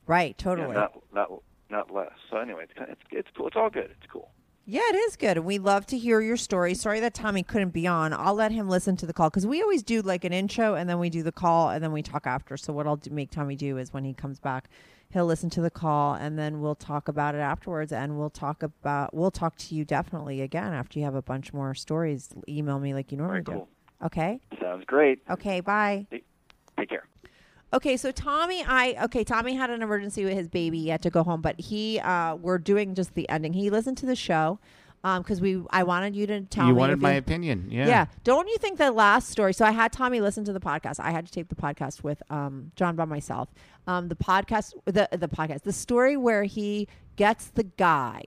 [0.06, 0.76] Right, you know, totally.
[0.76, 1.32] not not
[1.70, 2.12] not less.
[2.30, 3.48] So anyway, it's it's it's cool.
[3.48, 3.90] It's all good.
[3.92, 4.32] It's cool.
[4.70, 5.38] Yeah, it is good.
[5.38, 6.74] And we love to hear your story.
[6.74, 8.12] Sorry that Tommy couldn't be on.
[8.12, 10.90] I'll let him listen to the call because we always do like an intro and
[10.90, 12.58] then we do the call and then we talk after.
[12.58, 14.70] So, what I'll do, make Tommy do is when he comes back
[15.12, 17.92] he'll listen to the call, and then we'll talk about it afterwards.
[17.92, 21.54] And we'll talk about we'll talk to you definitely again after you have a bunch
[21.54, 22.30] more stories.
[22.48, 23.70] Email me like you normally Very cool.
[24.00, 24.06] do.
[24.06, 24.40] Okay.
[24.62, 25.20] Sounds great.
[25.30, 25.60] Okay.
[25.60, 26.08] Bye.
[26.12, 27.08] Take care.
[27.74, 30.80] Okay, so Tommy, I okay, Tommy had an emergency with his baby.
[30.80, 33.52] He had to go home, but he, uh, we're doing just the ending.
[33.54, 34.58] He listened to the show,
[35.04, 36.70] um, because we, I wanted you to tell me.
[36.70, 36.80] you me.
[36.80, 37.68] wanted my you- opinion.
[37.70, 37.88] Yeah.
[37.88, 38.06] yeah.
[38.24, 39.54] Don't you think that last story?
[39.54, 41.00] So I had Tommy listen to the podcast.
[41.02, 43.50] I had to tape the podcast with um, John by myself.
[43.86, 46.88] Um, the podcast, the the podcast, the story where he
[47.18, 48.24] gets the guy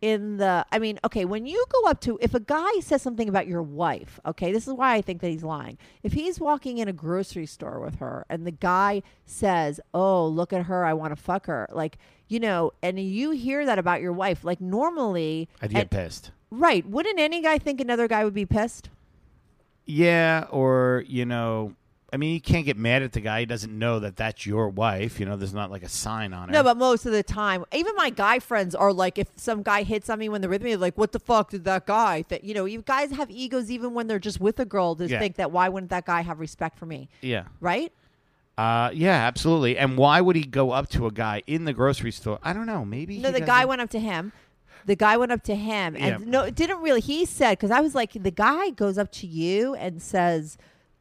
[0.00, 0.64] in the.
[0.70, 3.62] I mean, okay, when you go up to if a guy says something about your
[3.62, 5.78] wife, okay, this is why I think that he's lying.
[6.02, 10.52] If he's walking in a grocery store with her and the guy says, "Oh, look
[10.52, 14.00] at her, I want to fuck her," like you know, and you hear that about
[14.00, 16.30] your wife, like normally, I'd get and- pissed.
[16.50, 16.84] right?
[16.86, 18.90] Wouldn't any guy think another guy would be pissed?
[19.84, 21.74] Yeah, or you know,
[22.12, 23.40] I mean, you can't get mad at the guy.
[23.40, 25.18] He doesn't know that that's your wife.
[25.18, 26.52] You know, there's not like a sign on it.
[26.52, 29.82] No, but most of the time, even my guy friends are like, if some guy
[29.82, 32.24] hits on me when they're with me, they're like, "What the fuck did that guy?"
[32.28, 35.06] That you know, you guys have egos even when they're just with a girl to
[35.08, 35.18] Yeah.
[35.18, 37.92] think that why wouldn't that guy have respect for me, yeah, right?
[38.56, 39.76] uh, yeah, absolutely.
[39.76, 42.38] And why would he go up to a guy in the grocery store?
[42.42, 42.84] I don't know.
[42.86, 44.32] Maybe No, he the guy doesn't- went up to him.
[44.86, 46.30] The guy went up to him, and Yeah.
[46.30, 47.00] no, it didn't really.
[47.00, 50.56] He said because I was like, the guy goes up to you and says.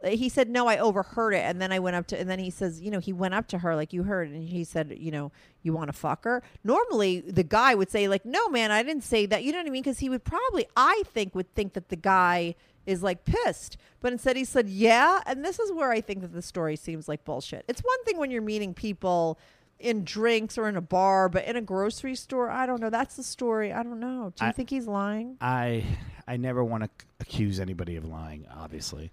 [0.06, 2.50] He said, "No, I overheard it." And then I went up to, and then he
[2.50, 5.12] says, "You know, he went up to her like you heard, and he said, you
[5.12, 5.32] know,
[5.64, 9.04] you want to fuck her." Normally, the guy would say, like, "No, man, I didn't
[9.04, 9.84] say that." You know what I mean?
[9.84, 14.12] Because he would probably, I think, would think that the guy is like pissed, but
[14.14, 17.26] instead he said, "Yeah." And this is where I think that the story seems like
[17.26, 17.66] bullshit.
[17.68, 19.40] It's one thing when you're meeting people
[19.80, 22.90] in drinks or in a bar, but in a grocery store, I don't know.
[22.90, 23.74] That's the story.
[23.74, 24.32] I don't know.
[24.36, 25.38] Do you I- think he's lying?
[25.42, 25.84] I
[26.28, 26.90] I never want to
[27.20, 28.46] accuse anybody of lying.
[28.56, 29.12] Obviously,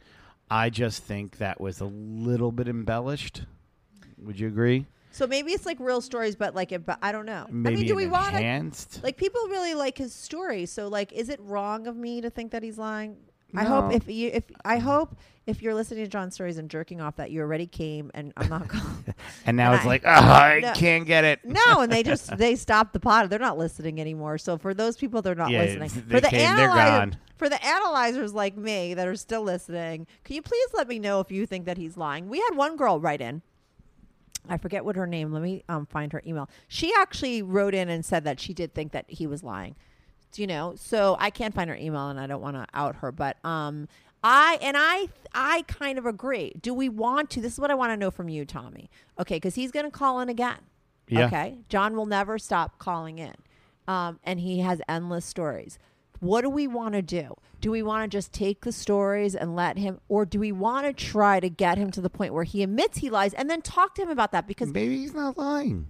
[0.53, 3.44] I just think that was a little bit embellished.
[4.18, 4.84] Would you agree?
[5.11, 7.46] So maybe it's like real stories, but like, it, but I don't know.
[7.48, 9.03] Maybe I mean, do we want enhanced?
[9.03, 10.66] Like, people really like his story.
[10.66, 13.16] So, like, is it wrong of me to think that he's lying?
[13.55, 17.00] I hope if you if I hope if you're listening to John's stories and jerking
[17.00, 19.05] off that you already came and I'm not going.
[19.46, 20.72] and now and it's I- like, oh, I No.
[20.72, 21.40] can't get it.
[21.44, 23.28] No, and they just they stopped the pod.
[23.28, 24.38] They're not listening anymore.
[24.38, 25.88] So for those people, they're not Yeah, listening.
[26.07, 27.16] they for the came, they're gone.
[27.36, 31.20] for the analyzers like me that are still listening, can you please let me know
[31.20, 32.28] if you think that he's lying?
[32.28, 33.42] We had one girl write in.
[34.48, 35.32] I forget what her name.
[35.32, 36.48] Let me um, find her email.
[36.68, 39.76] She actually wrote in and said that she did think that he was lying.
[40.39, 43.12] You know, so I can't find her email, and I don't want to out her.
[43.12, 43.89] But um,
[44.24, 46.53] I and I I kind of agree.
[46.61, 47.41] Do we want to?
[47.41, 48.91] This is what I want to know from you, Tommy.
[49.18, 50.59] Okay, because he's going to call in again.
[51.09, 51.26] Yeah.
[51.26, 53.35] Okay, John will never stop calling in,
[53.87, 55.78] um, and he has endless stories.
[56.20, 57.35] What do we want to do?
[57.61, 60.87] Do we want to just take the stories and let him, or do we want
[60.87, 63.61] to try to get him to the point where he admits he lies and then
[63.61, 64.47] talk to him about that?
[64.47, 65.89] Because Maybe he's not lying.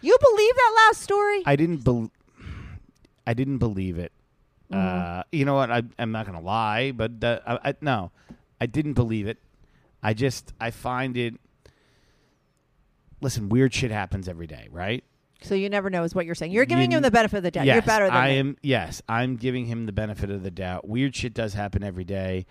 [0.00, 1.42] you believe that last story.
[1.44, 2.10] I didn't bel
[3.28, 4.12] I didn't believe it.
[4.72, 5.18] Mm-hmm.
[5.20, 5.70] Uh, you know what?
[5.70, 8.10] I, I'm not going to lie, but uh, I, I, no,
[8.60, 9.36] I didn't believe it.
[10.02, 11.34] I just I find it.
[13.20, 15.04] Listen, weird shit happens every day, right?
[15.40, 16.50] so you never know, is what you're saying.
[16.50, 17.64] You're giving You- him the benefit of the doubt.
[17.66, 18.38] Yes, you're better than I me.
[18.38, 18.56] am.
[18.62, 20.88] Yes, I'm giving him the benefit of the doubt.
[20.88, 22.46] Weird shit does happen every day,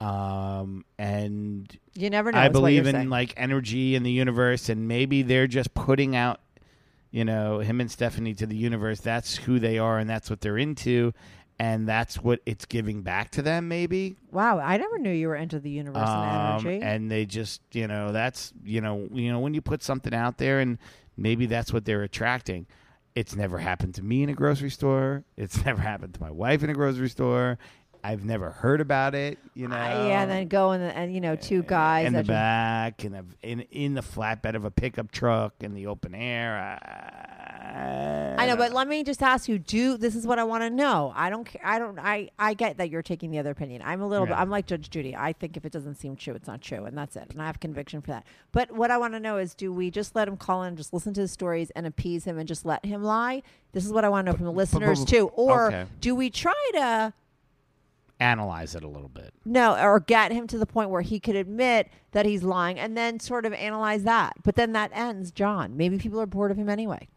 [0.00, 2.38] um, and You never know.
[2.38, 3.10] I believe in saying.
[3.10, 6.40] like energy in the universe, and maybe they're just putting out,
[7.12, 8.98] you know, him and Stephanie to the universe.
[8.98, 11.12] That's who they are, and that's what they're into,
[11.58, 13.68] and that's what it's giving back to them.
[13.68, 16.82] Maybe, Wow, I never knew you were into the universe um, and energy.
[16.82, 20.38] and they just, you know, that's you know, you know, when you put something out
[20.38, 20.78] there, and
[21.16, 22.66] maybe that's what they're attracting.
[23.14, 25.24] It's never happened to me in a grocery store.
[25.36, 27.58] It's never happened to my wife in a grocery store.
[28.04, 29.38] I've never heard about it.
[29.54, 32.12] You know, Uh, yeah, and then go in the, and you know two guys in
[32.12, 36.14] the back, in, a, in in the flatbed of a pickup truck, in the open
[36.14, 36.56] air.
[36.58, 40.62] I, I know, but let me just ask you: Do this is what I want
[40.62, 41.12] to know?
[41.14, 41.60] I don't care.
[41.64, 41.98] I don't.
[41.98, 43.82] I I get that you're taking the other opinion.
[43.84, 44.36] I'm a little bit.
[44.36, 45.14] I'm like Judge Judy.
[45.14, 47.28] I think if it doesn't seem true, it's not true, and that's it.
[47.30, 48.26] And I have conviction for that.
[48.50, 50.92] But what I want to know is: Do we just let him call in, just
[50.92, 53.42] listen to his stories, and appease him, and just let him lie?
[53.72, 55.28] This is what I want to know from the listeners too.
[55.28, 55.86] Or okay.
[56.00, 57.14] do we try to?
[58.22, 59.34] Analyze it a little bit.
[59.44, 62.96] No, or get him to the point where he could admit that he's lying and
[62.96, 64.34] then sort of analyze that.
[64.44, 65.76] But then that ends John.
[65.76, 67.08] Maybe people are bored of him anyway.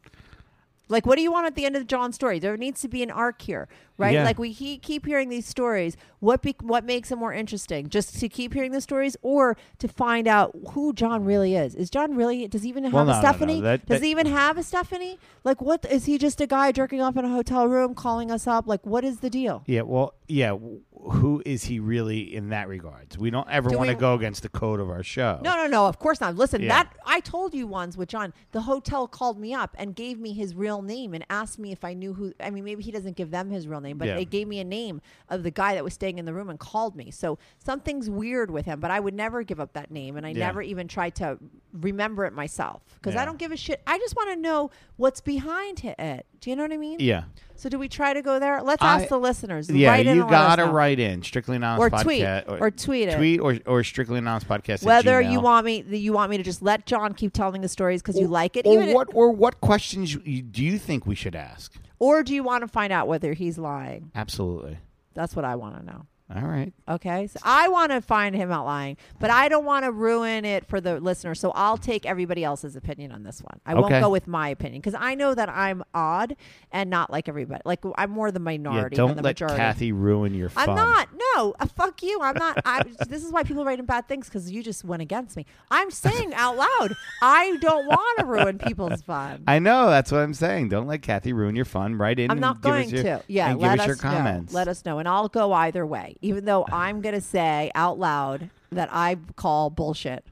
[0.87, 2.37] Like, what do you want at the end of John's story?
[2.37, 4.13] There needs to be an arc here, right?
[4.13, 4.23] Yeah.
[4.23, 5.97] Like we he, keep hearing these stories.
[6.19, 7.89] What be, what makes it more interesting?
[7.89, 11.73] Just to keep hearing the stories, or to find out who John really is?
[11.73, 12.47] Is John really?
[12.47, 13.27] Does he even have Well, a no, no, no.
[13.27, 13.61] Stephanie?
[13.61, 15.17] That- does that- he even have a Stephanie?
[15.43, 16.19] Like, what is he?
[16.19, 18.67] Just a guy jerking off in a hotel room, calling us up?
[18.67, 19.63] Like, what is the deal?
[19.65, 20.49] Yeah, well, yeah.
[20.49, 20.81] w-
[21.11, 23.17] who is he really in that regards?
[23.17, 25.39] We don't ever Do want to we- go against the code of our show.
[25.43, 25.87] No, no, no.
[25.87, 26.35] Of course not.
[26.35, 26.69] Listen, Yeah.
[26.69, 28.33] that I told you once with John.
[28.51, 31.83] The hotel called me up and gave me his real name and asked me if
[31.83, 32.33] I knew who.
[32.39, 34.15] I mean, maybe he doesn't give them his real name, but Yeah.
[34.15, 36.59] they gave me a name of the guy that was staying in the room and
[36.59, 37.11] called me.
[37.11, 38.79] So something's weird with him.
[38.79, 40.47] But I would never give up that name, and I Yeah.
[40.47, 41.37] never even tried to
[41.73, 43.21] remember it myself because Yeah.
[43.21, 43.81] I don't give a shit.
[43.85, 46.25] I just want to know what's behind it.
[46.45, 46.97] Do you know what I mean?
[46.99, 47.23] Yeah.
[47.55, 48.61] So do we try to go there?
[48.61, 49.67] Let's I- ask the listeners.
[49.67, 52.61] Yeah, Write in you let gotta write in strictly anonymous Or podcast tweet.
[52.61, 53.17] Or tweet it.
[53.17, 54.83] tweet or or strictly anonymous podcast.
[54.83, 58.03] Whether you want me, you want me to just let John keep telling the stories
[58.03, 61.15] because you like it, or even what or what questions you, do you think we
[61.15, 61.73] should ask?
[61.97, 64.11] Or do you want to find out whether he's lying?
[64.13, 64.77] Absolutely.
[65.15, 66.05] That's what I want to know.
[66.33, 66.73] All right.
[66.89, 67.27] Okay.
[67.27, 70.65] So I want to find him out lying, but I don't want to ruin it
[70.65, 71.35] for the listener.
[71.35, 73.59] So I'll take everybody else's opinion on this one.
[73.63, 76.35] I won't go with my opinion because I know that I'm odd
[76.71, 77.61] and not like everybody.
[77.63, 79.57] Like I'm more the Yeah, minority don't the let majority.
[79.57, 80.69] Kathy ruin your fun.
[80.69, 81.09] I'm not.
[81.35, 82.19] No, uh, fuck you.
[82.21, 82.59] I'm not.
[82.65, 85.45] I, this is why people write in bad things because you just went against me.
[85.69, 89.43] I'm saying out loud, I don't want to ruin people's fun.
[89.47, 90.69] I know that's what I'm saying.
[90.69, 91.99] Don't let Kathy ruin your fun.
[91.99, 92.31] Write in.
[92.31, 93.23] I'm not going your, to.
[93.27, 94.53] Yeah, and let give us us your comments.
[94.53, 96.14] Let us know, and I'll go either way.
[96.21, 100.25] Even though I'm going to say out loud that I call bullshit,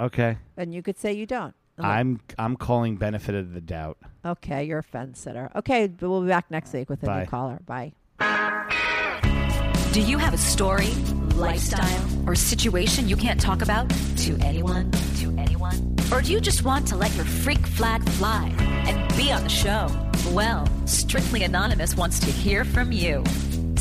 [0.00, 0.38] Okay.
[0.56, 1.54] and you could say you don't.
[1.78, 3.96] I'm I'm calling benefit of the doubt.
[4.24, 4.64] okay.
[4.64, 5.50] You're a fence sitter.
[5.56, 7.20] Okay, but we'll be back next week with a Bye.
[7.20, 7.58] new caller.
[7.64, 7.92] Bye.
[9.92, 10.90] Do you have a story,
[11.34, 13.88] lifestyle, or situation you can't talk about
[14.18, 14.90] to anyone,
[15.20, 15.96] to anyone?
[16.12, 19.48] Or do you just want to let your freak flag fly and be on the
[19.48, 19.88] show?
[20.32, 23.24] Well, Strictly Anonymous wants to hear from you.